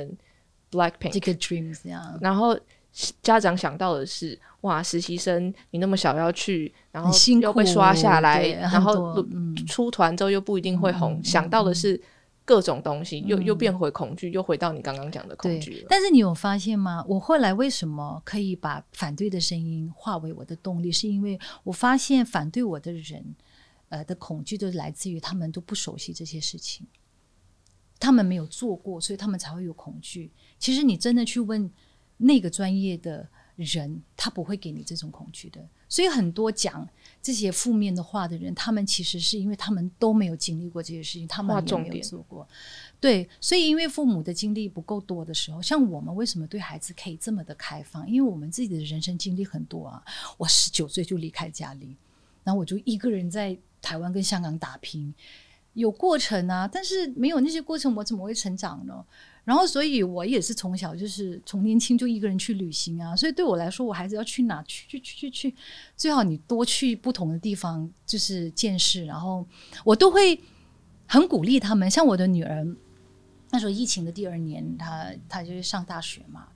[0.73, 2.59] Black Pink，这个 dreams 这样，然后。
[3.23, 9.25] 家长想到的是，哇，实习生你那么小要去，然后又被刷下来，然后
[9.69, 11.23] 出团之后又不一定会红。
[11.23, 12.01] 想到的是
[12.45, 15.87] 各种东西，又又变回恐惧，又回到你刚刚讲的恐惧。
[15.89, 17.05] 但是你有发现吗？
[17.07, 20.91] 我后来为什么可以把反对的声音化为我的动力？
[20.91, 23.37] 是因为我发现反对我的人，
[23.91, 26.85] 呃，的恐惧都来自于他们都不熟悉这些事情，
[28.01, 30.33] 他们没有做过，所以他们才会有恐惧。
[30.59, 31.71] 其实你真的去问。
[32.19, 33.27] 那个专业的
[33.57, 35.67] 人，他不会给你这种恐惧的。
[35.89, 36.87] 所以很多讲
[37.23, 42.47] 这些负面的话的人，他们其实是因为他们都没有经历过这些事情，他们也没有做过。
[43.01, 48.07] 对，所以因为父母的经历不够多的时候，像我们为什么对孩子可以这么的开放？
[48.07, 50.05] 因为我们自己的人生经历很多啊。
[50.37, 51.97] 我十九岁就离开家里，
[52.45, 55.15] 然后我就一个人在台湾跟香港打拼，
[55.73, 59.03] 有过程啊，但是没有那些过程，我怎么会成长呢？
[59.49, 65.57] 然后，所以我也是从小就是从年轻就一个人去旅行啊，所以对我来说，我孩子要去哪去去去去去，
[65.97, 69.07] 最好你多去不同的地方，就是见识。
[69.07, 69.47] 然后
[69.87, 70.39] 我都会
[71.07, 72.63] 很鼓励他们，像我的女儿，
[73.51, 76.49] 那时候疫情的第二年，她她就是上大学嘛，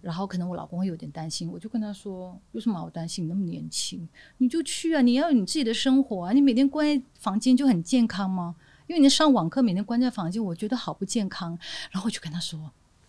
[0.00, 3.26] 然后可能我老公会有点担心，我就跟他说：“有什么好担心？
[3.26, 4.08] 你那么年轻，
[4.38, 5.02] 你就去啊！
[5.02, 6.32] 你要有你自己的生活啊！
[6.32, 8.56] 你每天关在房间就很健康吗？”
[8.88, 11.56] 因为你上网课，每天关在房间，我觉得好不健康。
[11.90, 12.58] 然后我就跟他说：“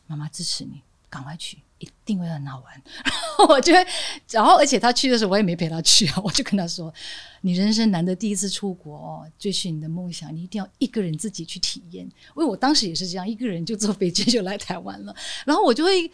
[0.07, 2.83] 妈妈支持你，赶快去，一定会很好玩。
[3.03, 3.73] ”然后我就，
[4.29, 6.21] 然后而且他去的时候，我也没陪他去啊。
[6.21, 6.93] 我就跟他说
[7.41, 15.15] ：“你人生难得第一次出国哦，追寻你的梦想，你一定要一个人自己去体验。”因为我当时也是这样，一个人就坐飞机 就来台湾了。
[15.45, 16.11] 然后我就会，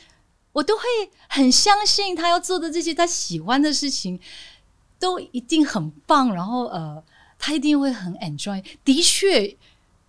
[0.52, 0.84] 我都会
[1.28, 4.20] 很相信他要做的这些他喜欢的事情，
[5.00, 6.32] 都一定很棒。
[6.36, 7.04] 然后呃。
[7.38, 9.56] 他一定会很 enjoy，的确，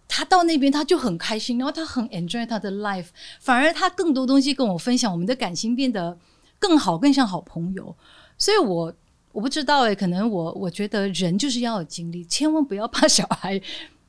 [0.08, 3.08] 他到那边他就很开心，然后他很 enjoy 他的 life，
[3.40, 6.16] 反而他更多东西跟我分享，我们的感情变得
[6.58, 7.94] 更好，更像好朋友。
[8.38, 8.94] 所以，我
[9.32, 13.60] 我不知道哎，可能我我觉得人就是要有经历，千万不要怕小孩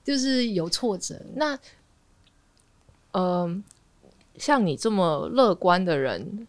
[0.03, 1.19] 就是有挫折。
[1.35, 1.57] 那，
[3.11, 3.63] 嗯，
[4.37, 6.47] 像你这么乐观的人，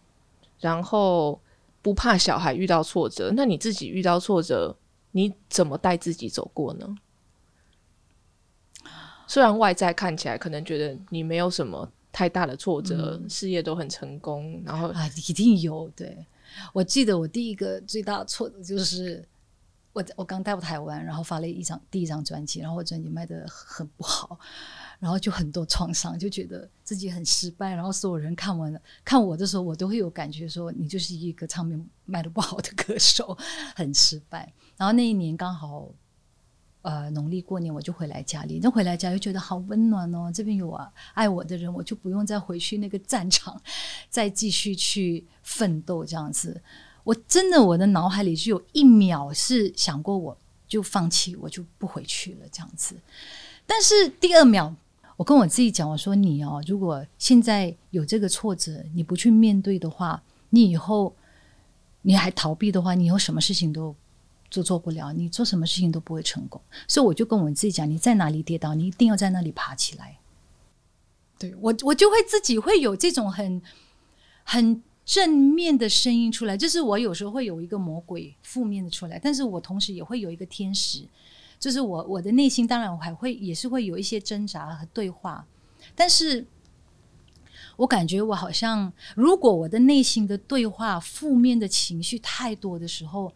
[0.60, 1.40] 然后
[1.80, 4.76] 不怕小孩遇到挫折，那你自己遇到挫折？
[5.18, 6.96] 你怎么带自己走过呢？
[9.26, 15.90] 虽然外在看起来可能觉得你没有什么太大的挫折，事业都很成功，然后啊，一定有。
[15.96, 16.24] 对
[16.72, 19.26] 我记得我第一个最大的挫折就是
[19.92, 24.38] 我我刚到台湾，然后发了一张第一张专辑，然后我专辑卖的很不好。
[25.00, 27.72] 然后就很多创伤，就觉得自己很失败。
[27.74, 33.36] 然后所有人看完了看我的时候，我都会有感觉说，你就是一个唱片卖的不好的歌手，
[33.76, 34.52] 很失败。
[34.78, 35.86] 然后那一年刚好，
[36.80, 43.60] 呃，农历过年我就回来家里，那回来家又觉得好温暖哦，这边有啊爱我的人，我就不用再回去那个战场，
[44.08, 46.62] 再继续去奋斗这样子。
[47.04, 52.96] 我真的我的脑海里只有一秒是想过，我就放弃，我就不回去了这样子。
[53.66, 54.74] 但是第二秒。
[55.18, 61.12] 我跟我自己讲，我说你哦，如果现在有这个挫折，你不去面对的话，你以后
[62.02, 63.92] 你还逃避的话，你以后什么事情都
[64.50, 66.60] 就做不了，你做什么事情都不会成功。
[66.86, 70.18] 所以我就跟我自己讲，你在哪里跌倒，你一定要在那里爬起来。
[71.38, 73.62] 对我，我就会自己会有这种很
[74.44, 81.06] 很正面的声音出来，就是我有时候会有一个魔鬼负面的出来，但是我同时也会有一个天使。
[81.60, 85.44] 就是我我的内心，当然我还会也是会有一些挣扎和对话，
[85.96, 86.46] 但是
[87.76, 93.32] 我感觉我好像，如果我的内心的对话负面的情绪太多的时候，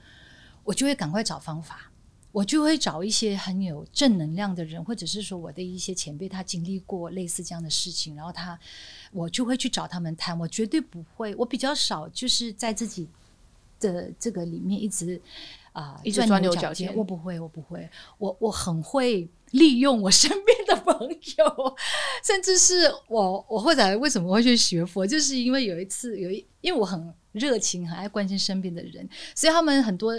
[0.64, 1.90] 我就会赶快找方法，
[2.30, 8.58] 我就会找一些很有正能量的人，或者是说我的一些前辈，他经历过类似这样的事情，然后他
[9.12, 13.08] 我就会去找他们谈，我绝对不会，我比较少就是在自己
[13.80, 15.20] 的这个里面一直。
[15.72, 21.76] 啊一，钻牛角尖，我不会，我不会，我我很会利用我身边的朋友，
[22.22, 30.12] 甚至是我，我后来为什么会去学佛，就是因为有一次有一，因为我很热情，很爱关心身边的人，所以他们很多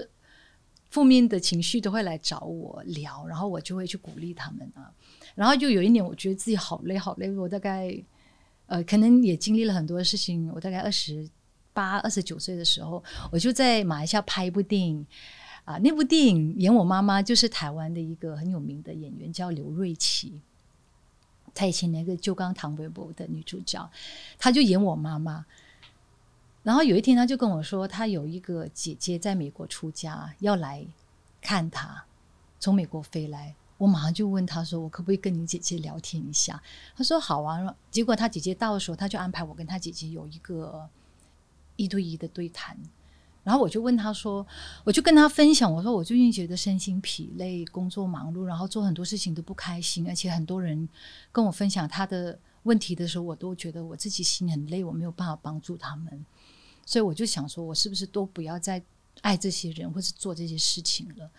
[0.93, 4.93] 负面的情绪都会来找我聊，然后我就会去鼓励他们啊。
[5.33, 7.99] 然后就有一年，我觉得自己好累，好累，我大概
[8.67, 10.51] 呃，可能也经历了很多事情。
[10.53, 11.27] 我大概二十
[11.73, 15.03] 八、二十九岁的时候，我就在马来西亚拍一部电影。
[15.65, 20.39] 啊，那部电影演我妈妈就是台湾的一个很有名的演员，叫刘瑞琪。
[21.55, 23.89] 她以前那个《旧钢唐伯伯》的女主角，
[24.37, 25.43] 她就演我妈妈。
[26.63, 30.85] 然后有一天，她就跟我说，她有一个姐姐在美国出家，要来
[31.41, 32.05] 看她，
[32.59, 33.53] 从美国飞来。
[33.77, 36.61] 我马上就问她说：“我可不可以跟你姐姐聊天一下？”
[36.95, 40.89] 她说：“好啊。”结果她姐姐到的时候，她就安排我跟她姐姐有一个
[41.75, 42.77] 一对一的对谈。
[43.43, 44.47] 然后我就问他说，
[44.85, 50.87] 我就跟他分享，我说我最近觉得身心疲累，工作忙碌，然后做很多事情都不开心，而且很多人
[51.29, 56.25] 跟我分享他的问题的时候，我都觉得我自己心很累，我没有办法帮助他们，
[56.85, 58.83] 所以我就想说，我是不是都不要再
[59.21, 61.29] 爱这些人，或是做这些事情了？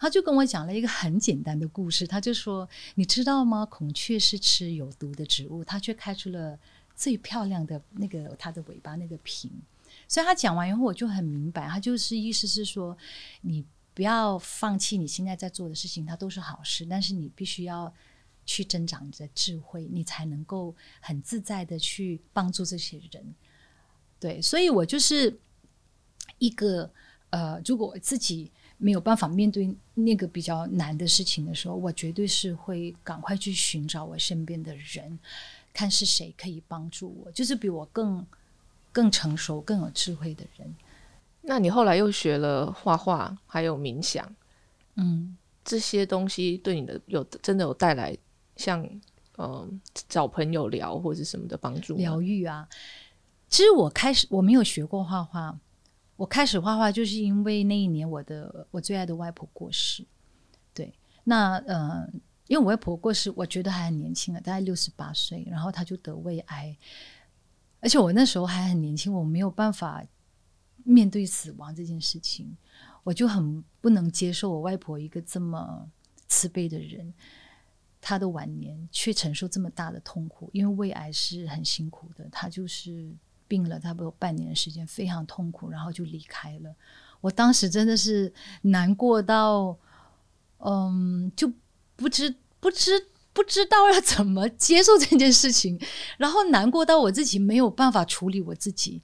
[0.00, 3.66] 他就跟我讲了一个很简单的故事，他就说，你知道吗？
[3.66, 6.58] 孔雀是吃有毒的植物，它却开出了
[6.94, 9.50] 最漂亮的那个它的尾巴那个屏。
[10.06, 12.96] 所以他讲完以后，我就很明白，他就是意思是说，
[13.42, 17.92] 你不要放弃你现在在做的事情，它都是好事，但是你必须要
[18.46, 23.34] 去增长你的智慧，你才能够很自在的去帮助这些人。
[24.20, 25.38] 对，所以我就是
[26.38, 26.90] 一个
[27.30, 35.18] 呃，如果我自己没有办法面对那个比较难的事情的时候，我绝对是会赶快去寻找我身边的人，
[35.72, 38.26] 看是谁可以帮助我，就是比我更。
[38.90, 40.74] 更成熟、更有智慧的人。
[41.42, 44.34] 那你后来又学了画画，还有冥想，
[44.96, 48.16] 嗯，这些东西对你的有真的有带来
[48.56, 48.84] 像
[49.36, 51.96] 嗯找朋友聊或者什么的帮助？
[51.96, 52.66] 疗愈啊！
[53.48, 55.58] 其实我开始我没有学过画画，
[56.16, 60.06] 我开始画画就是因为那一年我的我最爱的外婆过世。
[60.74, 60.92] 对，
[61.24, 62.08] 那呃，
[62.46, 66.76] 因为我外婆过世，我觉得还很年轻啊，大概六十八岁，然后她就得胃癌。
[67.80, 70.04] 而且我那时候还很年轻，我没有办法
[70.84, 72.56] 面对死亡这件事情，
[73.04, 75.88] 我就很不能接受我外婆一个这么
[76.26, 77.14] 慈悲的人，
[78.00, 83.12] 她的晚年却承受这么大的痛苦，因为胃癌是很辛苦的，她就是
[83.48, 86.72] 病了差不多半年的时间，非常痛苦，然后就离开了。
[87.20, 88.32] 我当时真的是
[88.62, 89.76] 难过到，
[90.58, 91.52] 嗯，就
[91.96, 93.08] 不知不知。
[93.30, 95.78] 不知道要怎么接受这件事情，
[96.16, 99.00] 然后难过到我自己没有办法处理我自己，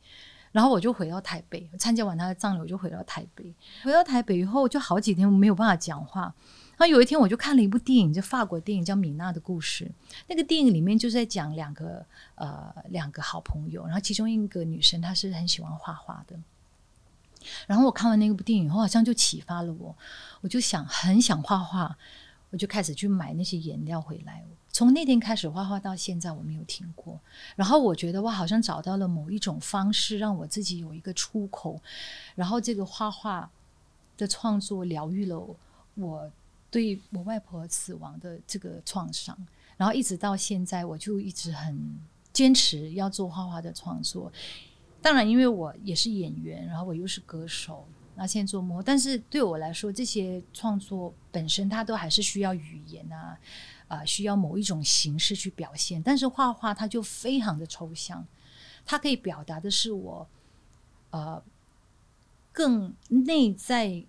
[0.50, 3.54] 然后我就回到台北参加完他的葬礼，我就回到台北。
[3.84, 6.34] 回到台北以后，就好几天没有办法讲话。
[6.76, 9.84] 然后有一天，我就看了一部电影，就法国电影叫《米娜的故事》。
[10.28, 16.36] 那个电影里面就是在讲两个呃两个好朋友，然后其中一个女生她是很喜欢画画的。
[17.66, 19.96] 然后我看完那部电影以后，好像就启发了我，
[20.40, 21.96] 我就想很想画画。
[22.50, 24.44] 我就开始去买那些颜料回来。
[24.70, 27.18] 从那天开始画画到现在，我没有停过。
[27.56, 31.80] 然后我觉得我好像找到了某一种方式，让我自己有一个出口。
[32.36, 33.50] 然后这个画画
[34.16, 35.44] 的创作疗愈了
[35.96, 36.30] 我
[36.74, 39.38] 对我外婆死亡的这个创伤。
[39.76, 41.96] 然后一直到现在，我就一直很
[42.32, 44.32] 坚持要做画画的创作。
[45.00, 47.86] 当然，因为我也是演员，然后我又是歌手。
[48.16, 53.38] 那现在做模，但是对我来说，这些创作本身它都还是需要语言啊，
[53.86, 56.02] 啊，需要某一种形式去表现。
[56.02, 58.26] 但是画画它就非常的抽象，
[58.84, 60.28] 它可以表达的是我，
[61.10, 61.40] 呃，
[62.52, 64.04] 更内在、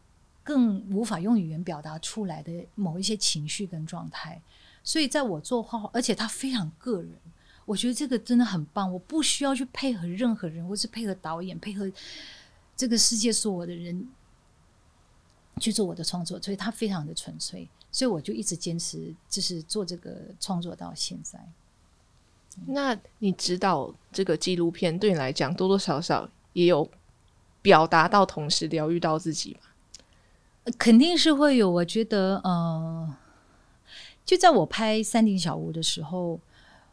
[0.45, 4.41] 更无法用语言表达出来的某一些情绪跟状态。
[4.81, 7.12] 所以在我做画画，而且它非常个人，
[7.65, 8.93] 我觉得这个真的很棒。
[8.93, 11.91] 我不需要去配合任何人，或是配合导演，配合。
[12.77, 14.05] 这个世界所有的人
[15.62, 21.39] 去做我的创作，所以他非常的纯粹，所以我就一直坚持，就是做这个创作到现在。
[22.65, 26.91] 那你指导这个纪录片，对你来讲多多少少也有
[27.62, 29.74] 表达到，同时疗愈到自己吧？
[30.78, 31.69] 肯定是会有。
[31.69, 33.15] 我觉得，呃，
[34.25, 36.39] 就在我拍《山顶小屋》的时候，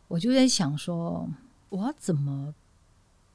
[0.09, 1.29] 我就在想说，
[1.69, 2.55] 我要怎么。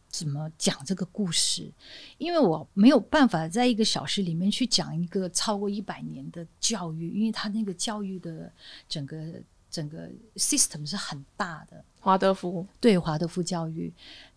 [0.09, 1.69] 怎么讲这个故事？
[2.17, 8.51] 因为我没有办法在一个小时里面去讲一个超过一百年的教育，因为他那个教育的
[8.87, 9.17] 整个
[9.69, 11.83] 整个 system 是很大的。
[11.99, 13.91] 华德福对华德福教育，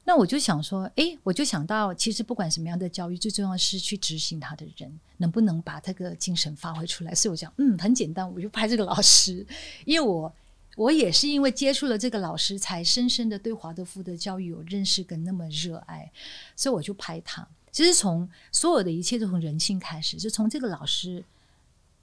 [0.04, 7.14] 那我就想说，哎，我就想到，其实不管什么样的教育，最重要是去执行他的人能不能把这个精神发挥出来。
[7.14, 9.46] 所以我讲，嗯，很简单，我就拍这个老师，
[9.84, 10.32] 因为我。
[10.76, 16.10] 我也是因为接触了这个老师，才深深的对华德福的教育有认识跟那么热爱，
[16.54, 17.46] 所以我就拍他。
[17.72, 21.22] 其实从所有的一切都从人性开始，就从这个老师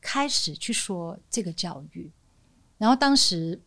[0.02, 2.12] 开始去说这个教育。
[2.78, 3.62] 然后当时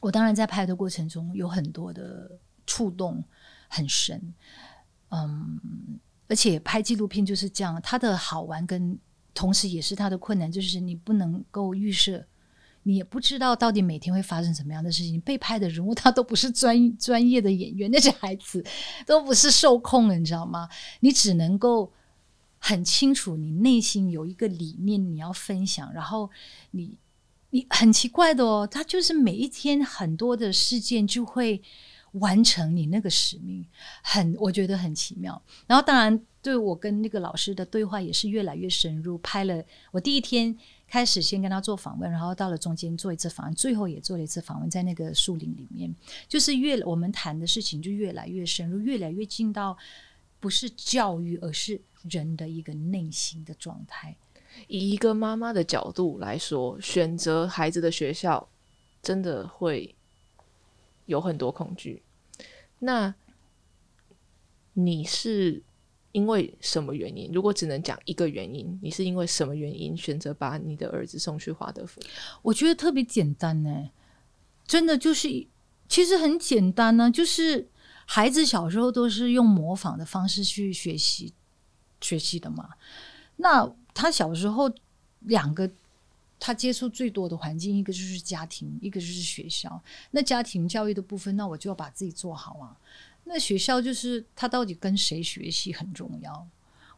[0.00, 3.24] 我当然在拍的过程中有很多的触动
[3.68, 4.34] 很深，
[5.10, 8.98] 嗯，而且拍纪录片就是这样，它的好玩跟
[9.34, 12.26] 同时也是它的困难，就是你不能够预设。
[12.88, 15.20] 你也不知道到底每天会发生什么样的事情。
[15.22, 18.64] 被拍的人物他都不是专专业的演员，那些孩子
[19.04, 20.68] 都不是受控的，你知道吗？
[21.00, 21.92] 你只能够
[22.58, 26.30] 很清楚，你内心有一个理念你要分享，然后
[26.70, 26.96] 你
[27.50, 31.62] 你很奇怪的哦，他就是每一天很多的事件就会
[32.12, 33.66] 完成你那个使命，
[34.02, 35.40] 很我觉得很奇妙。
[35.66, 39.18] 然后当然对我跟那个老师的对话也是越来越深入。
[39.18, 40.56] 拍了我第一天。
[40.88, 45.92] 开始先跟他做访问，然后到了中间做一次访问，最后也做了一次访问，在那个树林里面，
[46.28, 49.76] 就是越我们谈的事情就越来越深入，越来越进到
[50.38, 54.14] 不是教育，而是人的一个内心的状态。
[54.68, 58.48] 以一个妈妈的角度来说，选择孩子的学校
[59.02, 59.94] 真的会
[61.06, 62.02] 有很多恐惧。
[62.78, 63.14] 那
[64.74, 65.62] 你是
[66.12, 67.30] 因为什么原因？
[67.32, 72.00] 如果只能讲一个原因，你是因为什么原因选择把你的儿子送去华德福？
[72.42, 73.90] 我觉得特别简单呢，
[74.66, 75.46] 真的就是
[75.88, 77.68] 其实很简单呢，就是
[78.06, 81.32] 孩子小时候都是用模仿的方式去学习
[82.00, 82.70] 学习的嘛。
[83.36, 84.70] 那他小时候
[85.20, 85.68] 两个。
[86.38, 89.82] 他接触最多的环境，一个就是家庭，一个就是学校。
[90.10, 92.76] 那家庭教育的部分，那我就要把自己做好啊。
[93.24, 96.46] 那学校就是他到底跟谁学习很重要。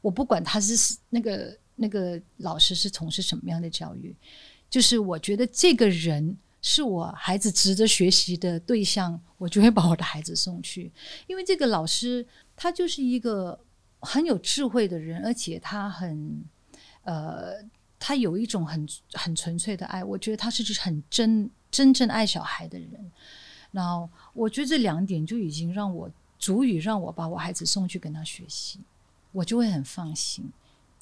[0.01, 4.13] 我不管他是那个那个老师是从事什么样的教育，
[4.69, 10.91] 就是我觉得这个人是我孩子值得学习的对象，我就会把我的孩子送去。
[11.29, 12.27] 因为这个老师
[12.57, 13.57] 他就是一个
[14.01, 16.45] 很有智慧的人，而且他很
[17.09, 17.67] 呃。
[18.01, 22.91] 他有一种很很纯粹的爱，我觉得他是很真真正爱小孩的人。
[23.73, 28.79] 然后我觉得这两点就已经让我足以让我把我孩子送去跟他学习，
[29.33, 30.49] 我就会很放心。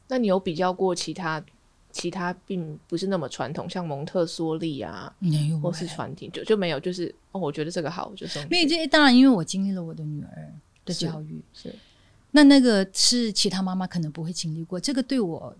[0.08, 1.44] 那你有比较过其他
[1.92, 8.42] 其他并不是那么传统，像蒙特梭利啊，没有，或是传统就就没有，就是哦，我觉得这个好，我就送。
[8.44, 10.50] 因为这当然，因为我经历了我的女儿
[10.86, 11.74] 的教育，是
[12.30, 15.54] 那那个是其他妈妈可能不会经历过，这个对我。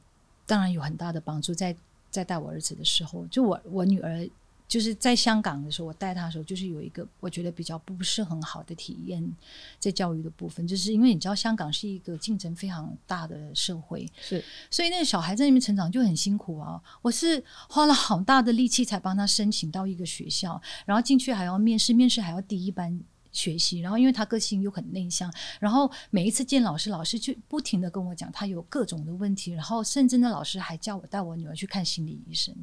[0.47, 1.74] 当然有很大的帮助，在
[2.11, 4.28] 在带我儿子的时候，就我我女儿
[4.68, 9.36] 就是在香港的时候，我带她的时候，就是有一个我觉得比较不是很好的体验，
[9.78, 16.80] 在教育的部分，就是因为你知道香港是一个竞争非常大的社会，是，所以那个小孩在那边成长就很辛苦啊。
[17.03, 23.01] 我是花了好大的力气才帮他申请到一个学校，然后进去还要面试，面试还要第一班。
[23.37, 25.30] 学习，然后因为他个性又很内向，
[25.61, 32.57] 然后每一次见老师，老师就不停的跟我讲他有各种的问题，然后甚至那老师还叫我带我女儿去看心理医生。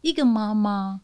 [0.00, 1.02] 一个妈妈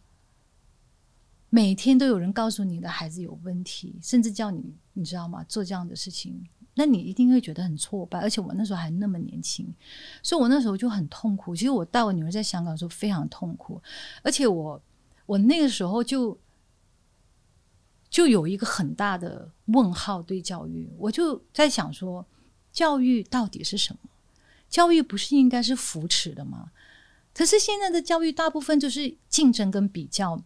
[1.50, 5.44] 每天都有人告诉你的孩子有问题，甚至叫你，你知道吗？
[5.44, 8.18] 做这样的事情，那你一定会觉得很挫败。
[8.18, 9.70] 而且我那时候还那么年轻，
[10.22, 11.54] 所以我那时候就很痛苦。
[11.54, 13.82] 其实我带我女儿在香港的时候非常痛苦，
[14.22, 14.82] 而且我
[15.26, 16.38] 我那个时候就。
[18.18, 22.26] 就有一个很大的问号对教育，我就在想说，
[22.72, 24.10] 教育到底是什么？
[24.68, 26.72] 教育不是应该是扶持的吗？
[27.32, 30.42] 可是现在的教育大部分就是竞争跟比较。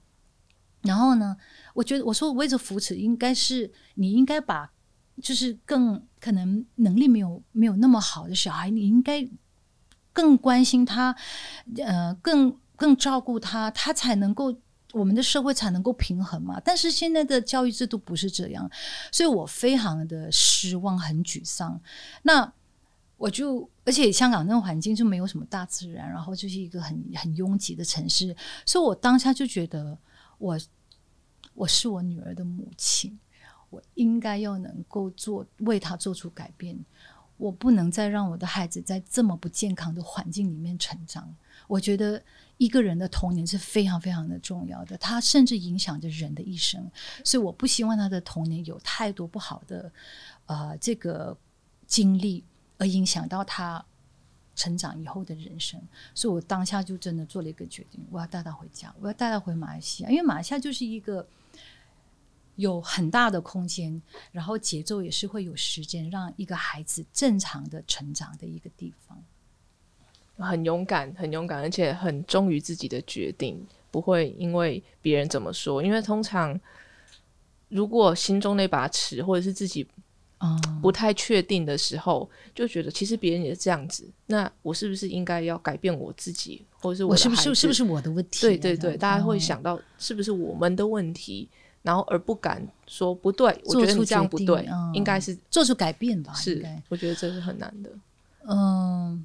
[0.82, 1.38] 然后呢，
[1.72, 4.70] 我觉得我说我为着扶持，应该是你应该把
[5.22, 9.26] 就是更可能能力没有没有那么好的小孩，你应该
[10.12, 11.16] 更关心他，
[11.78, 14.58] 呃，更更照顾他，他才能够。
[14.93, 16.61] 我们的社会才能够平衡嘛？
[16.62, 18.70] 但是现在的教育制度不是这样，
[19.11, 21.80] 所以我非常的失望，很沮丧。
[22.22, 22.53] 那
[23.16, 28.36] 我就，而且香港那种环境就没有什么大自然，然后就是一个很很拥挤的城市，
[28.66, 29.97] 所以我当下就觉得，
[30.36, 30.59] 我
[31.55, 33.18] 我是我女儿的母亲，
[33.70, 36.78] 我应该要能够做为她做出改变，
[37.38, 41.34] 我不能再让我的孩子在这么不健康的环境里面成长。
[41.66, 42.22] 我觉得。
[42.59, 46.88] 一个人的童年是非常非常的重要的，他甚至影响着人的一生，
[47.24, 49.92] 所以我不希望他的童年有太多不好的
[50.46, 51.36] 呃这个
[51.86, 52.44] 经历，
[52.78, 53.84] 而影响到他
[54.55, 55.80] 成长以后的人生。
[56.14, 61.26] 所以我当下就真的做了一个决定，我要带他回家，我要带他回马来西亚，因为马来西亚就是一个
[62.55, 64.00] 有很大的空间，
[64.30, 69.20] 然后节奏也是会有时间让一个孩子正常的成长的一个地方。
[70.43, 75.82] 很勇敢，很勇敢，而且很忠于自己的决定，不会因为别人怎么说。
[75.82, 76.59] 因为通常，
[77.68, 79.86] 如果心中那把尺或者是自己
[80.82, 88.40] 不太确定的时候，就觉得其实别人也是这样子，那我是不是应该要改变我自己，或者是我是不是是不是我的问题？
[88.40, 91.49] 对对对，大家会想到是不是我们的问题，
[91.82, 96.34] 然后而不敢说不对，我觉得你这样不对，应该是做出改变吧？
[96.34, 97.90] 是，我觉得这是很难的。
[98.49, 99.21] 嗯。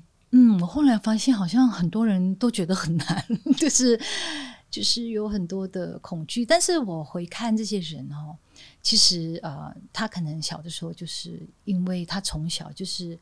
[0.78, 3.25] 后来发现好像很多人都觉得很难，
[3.57, 3.99] 就是
[4.69, 6.45] 就是有很多的恐惧。
[6.45, 8.38] 但是我回看这些人哦，
[8.84, 13.17] 其实呃，他可能小的时候就是因为他从小就是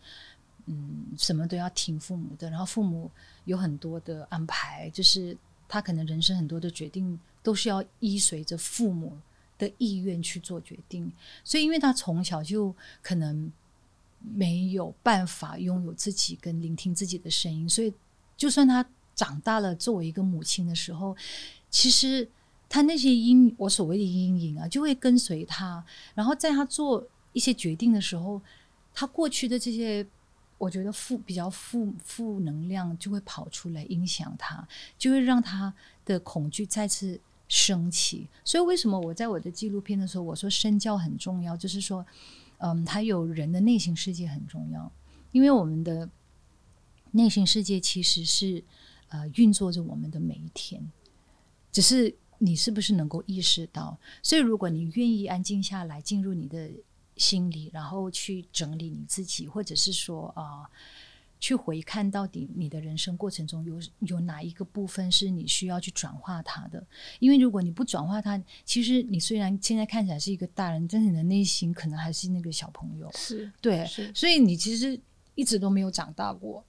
[0.66, 3.10] 嗯什么都要听父母的，然后父母
[3.46, 5.38] 有很多的安排，就是
[5.70, 9.18] 他可能人生很多的决定都是要依随着父母
[9.58, 11.10] 的意愿去做决定，
[11.46, 13.50] 所以因为他从小就可能。
[14.34, 17.94] 没有办法拥有自己跟聆听自己的声音，所以
[18.36, 21.16] 就算他长大了，作为一个母亲的时候，
[21.70, 22.28] 其实
[22.68, 25.86] 他那些阴，我所谓的阴影啊，就会跟随他。
[26.14, 28.42] 然后在他做一些决定的时候，
[28.94, 30.06] 他过去的这些，
[30.58, 34.68] 我觉得负比较负负能量就会跑出来影响他，
[34.98, 35.74] 就会让他
[36.04, 38.28] 的恐惧再次升起。
[38.44, 42.06] 所以为什么我在我的纪录片的时候，我说身教很重要，就是说。
[42.58, 44.92] 嗯，还有人的内心世界很重要，
[45.32, 46.10] 因为我们的
[47.12, 48.64] 内心世界其实是
[49.10, 50.92] 呃运作着我们的每一天，
[51.72, 53.98] 只是你是不是能够意识到？
[54.24, 56.72] 所以，如果你愿意安静下来，进入你的
[57.18, 60.70] 心里，然后去整理你自己，或者是说啊。
[61.40, 66.84] 去回看到底你的人生过程中有有哪一个部分是你需要去转化它的？
[67.20, 73.12] 因为如果你不转化它，其实你虽然现在看起来是一个大人，但是你的内心可能还是那个小朋友。
[73.14, 75.00] 是对，所以你其实
[75.36, 76.64] 一直都没有长大过，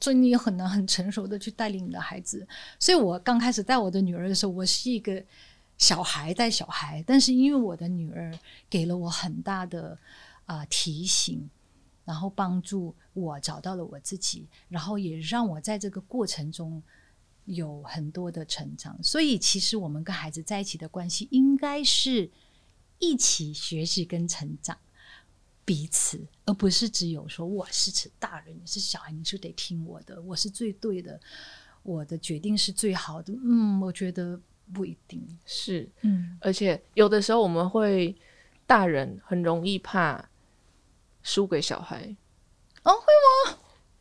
[0.00, 2.46] 所以你也很难很成熟的去带领你的孩子。
[2.78, 5.22] 所以我刚开始带我的女儿的时候，我是一个
[5.76, 8.32] 小孩带小孩，但是因为我的女儿
[8.70, 9.98] 给了我很大的
[10.46, 11.50] 啊提醒。
[12.12, 16.82] 然后帮助我找到了我自己，然后也让我在这个过程中
[17.46, 19.02] 有很多的成长。
[19.02, 22.30] 所以，其实我们跟孩子在一起的关系，应该是
[22.98, 24.76] 一起学习跟成长
[25.64, 31.18] 彼此，而不是只有说我是指大人，你是小孩，你就得听我的，我是最对的，
[31.82, 33.32] 我的决定是最好的。
[33.42, 34.38] 嗯，我觉得
[34.70, 35.88] 不一定是。
[36.02, 38.14] 嗯，而且有的时候我们会
[38.66, 40.28] 大人很容易怕。
[41.22, 42.14] 输给小孩
[42.82, 42.92] 哦？
[42.92, 43.58] 会吗？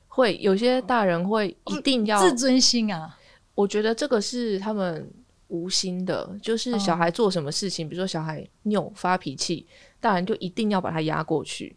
[0.07, 3.17] 会有些大人会一定要自尊心啊。
[3.55, 5.09] 我觉得这个是他们
[5.47, 9.65] 无心的，就是小孩做什么事情，比如说小孩拗发脾气，
[9.99, 11.75] 大人就一定要把他压过去。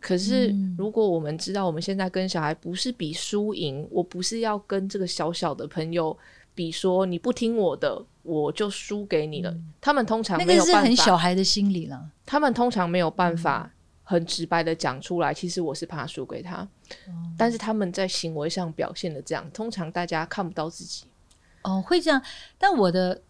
[0.00, 6.16] 可是如果我们知道，我们现在跟小孩不是比输赢，我不是要跟这个小小的朋友
[6.54, 9.54] 比，说你不听我的，我就输给你了。
[9.80, 12.10] 他们通常那个是很小孩的心理了。
[12.26, 13.70] 他们通常没有办法。
[14.04, 16.68] 很直白的讲出来，其实我是怕输给他，
[17.36, 21.06] 但是他们在行为上表现的这样，通常大家看不到自己。
[21.62, 22.22] 哦，会这样。
[22.58, 23.22] 但我的，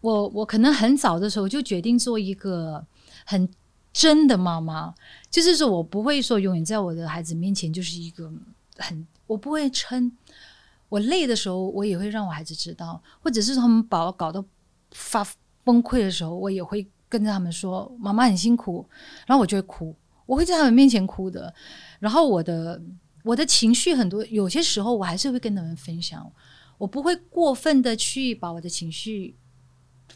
[0.00, 2.84] 我我可能很早的时候就决定做一个
[3.24, 3.48] 很
[3.92, 4.92] 真的妈妈，
[5.30, 8.30] 就是说我不会说永远在我的孩子面前就是一个
[8.76, 10.10] 很，我不会撑。
[10.88, 14.44] 我累的时候，我也会让我孩子知道，或者是他们把我搞到
[14.90, 15.24] 发
[15.62, 18.88] 崩溃的时候，我也会跟着他们说：“妈妈很辛苦。”
[19.26, 19.94] 然后我就会哭。
[20.24, 21.52] 我会在他们面前哭的，
[21.98, 22.80] 然后我的
[23.24, 26.30] 我的情绪很多，有些时候我还是会跟他们分享，
[26.78, 29.34] 我不会过分的去把我的情绪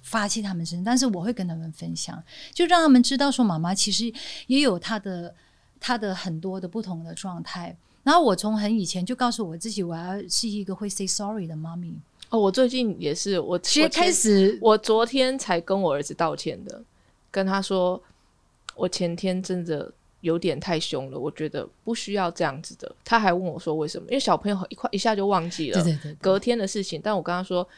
[0.02, 2.22] 发泄他们身上，但是我会跟他们分享，
[2.52, 4.12] 就让他们知道说妈妈其实
[4.46, 5.34] 也有她的
[5.80, 7.76] 她的很多的不同的状态。
[8.04, 11.92] 然后我从很以前就告诉我自己，我要是一个会 say sorry 的妈咪。
[12.34, 16.82] 哦，我最近也是，我其实开始，我昨天才跟我儿子道歉的，
[17.30, 18.02] 跟他说
[18.74, 19.92] 我前天真的。
[20.24, 22.90] 有点太凶了，我觉得不需要这样子的。
[23.04, 24.08] 他还问我说为什么？
[24.08, 26.98] 因为小朋友一块一下就忘记了，对对对，隔天的事情。
[27.04, 27.68] 但我跟他说，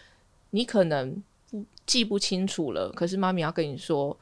[0.51, 2.89] 你可能不记不清楚了。
[2.93, 4.17] 可是妈咪要跟你说，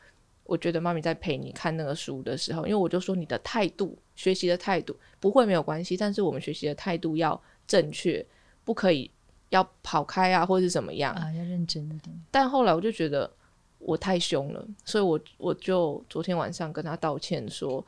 [0.44, 8.24] 我觉得妈咪在陪你看那个书的时候，因为我就说你的态度，学习的态度不会没有关系，但是我们学习的态度要正确，
[8.64, 9.10] 不可以
[9.50, 12.10] 要跑开啊，或者是怎么样啊，要认真的。
[12.30, 13.30] 但后来我就觉得
[13.78, 17.84] 我太凶了，所以我我就昨天晚上跟他道歉说。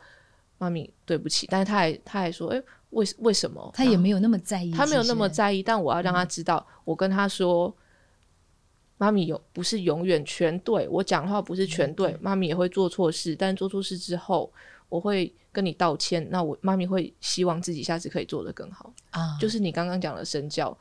[0.58, 3.70] 妈咪，对不起，但是他还他还说，哎，为为什么？
[3.74, 7.76] 他也没有那么在意，他没有那么在意，但我要让他知道，我跟他说，
[8.96, 14.50] 妈咪有不是永远全对，我讲的话不是全对，妈咪也会做错事，但做错事之后，
[14.88, 16.26] 我会跟你道歉。
[16.30, 20.74] 那我妈咪会希望自己下次可以做得更好啊，就是你刚刚讲的身教，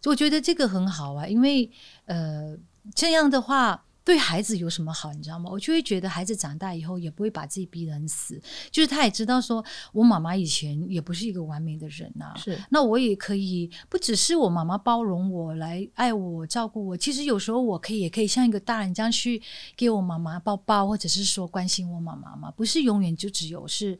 [0.00, 1.70] 对，我觉得这个很好啊，因为
[2.04, 2.56] 呃，
[2.94, 3.84] 这样的话。
[4.04, 5.48] 对孩子有什么好，你知道吗？
[5.48, 8.36] 我就会觉得孩子长大以后也不会把自己逼得很死，
[8.68, 12.34] 就是他也知道说，我妈妈以前也不是一个完美的人呐。
[12.36, 19.40] 是，那我也可以不只是我妈妈包容我来爱我照顾我，其实有时候我可以也可以像一个大人这样去
[19.76, 23.96] 给我妈妈抱抱，或者是说关心我妈妈嘛，不是永远就只有是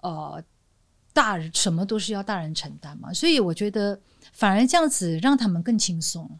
[0.00, 0.42] 呃
[1.12, 3.12] 大人什么都是要大人承担嘛。
[3.12, 4.00] 所以我觉得
[4.32, 6.30] 反而这样子让他们更轻松，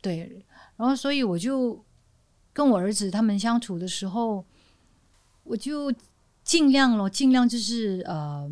[0.00, 0.44] 对，
[0.76, 1.84] 然后所以我就。
[2.54, 4.44] 跟我儿子他们相处的时候，
[5.42, 5.90] 我就
[6.44, 8.46] 尽量咯，尽量就是呃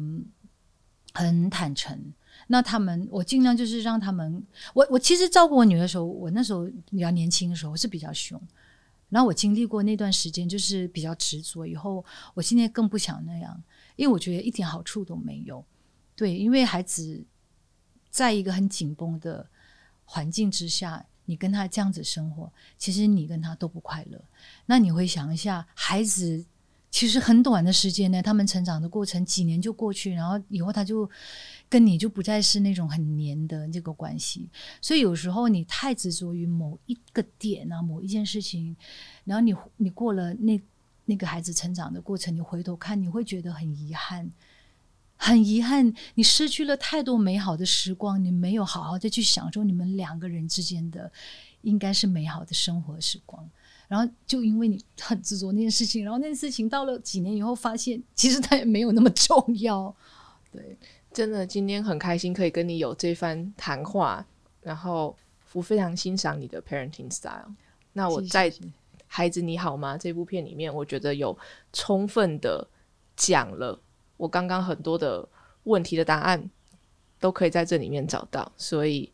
[1.12, 2.14] 很坦诚。
[2.46, 4.42] 那他们，我尽量就是让他们，
[4.72, 8.40] 我我其实照顾我女儿的时候，我那时候比较年轻的时候是比较凶。
[9.10, 11.66] 然后我经历过那段时间，就是比较执着。
[11.66, 12.02] 以后
[12.32, 13.62] 我现在更不想那样，
[14.00, 15.64] 因为我觉得一点好处都没有。
[16.16, 17.22] 对，因为孩子
[18.10, 19.48] 在一个很紧绷的
[20.04, 21.04] 环境之下。
[21.26, 24.20] 你跟他这样子生活，其实你跟他都不快乐。
[24.66, 26.44] 那你会想一下，孩子
[26.90, 31.08] 其实很短的时间呢，他们成长的过程几年就过去，然后以后他就
[31.68, 34.48] 跟你就不再是那种很黏的这个关系。
[34.80, 38.76] 所以有时候你太执着于某一个点啊，某一件事情，
[39.22, 40.60] 然后你你过了那
[41.10, 44.30] 那个孩子成长的过程，你回头看，你会觉得很遗憾，
[45.16, 51.10] 很遗憾，你失去了太多美好的时光，你没有好好的去享受你们两个人之间的
[51.62, 53.44] 应该是美好的生活时光。
[53.88, 59.92] 然后就因为你很执着那件事情，然后那件事情到了几年以后，发现其实它也没有那么重要。
[60.52, 60.78] 对，
[61.12, 64.24] 真的今天很开心可以跟你有这番谈话，
[64.62, 65.16] 然后
[65.52, 67.52] 我非常欣赏你的 parenting style。
[67.92, 68.50] 那我在。
[69.12, 69.98] 孩子你好吗？
[69.98, 71.36] 这部片里面，我觉得有
[71.72, 72.64] 充分的
[73.16, 73.76] 讲了
[74.16, 75.28] 我刚刚很多的
[75.64, 76.48] 问题的答案，
[77.18, 78.52] 都可以在这里面找到。
[78.56, 79.12] 所以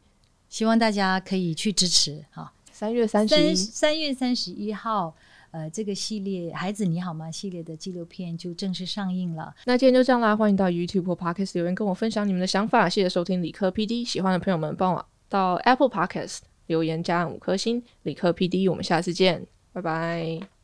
[0.51, 2.53] 希望大家可以去支持哈。
[2.71, 5.17] 三月三十一，三月三十一号，
[5.51, 9.55] 呃，这个系列《孩子你好吗》系列的纪录片就正式上映了。
[9.65, 12.87] 那今天就这样啦，欢迎到 YouTube 或 Podcast 留言跟我分享你们的想法。
[12.87, 17.83] 谢谢收听理科 PD，喜欢的朋友们帮我到 Apple Podcast 留言加五颗星。
[18.03, 19.47] 理科 PD，我们下次见。
[19.77, 20.56] 拜拜。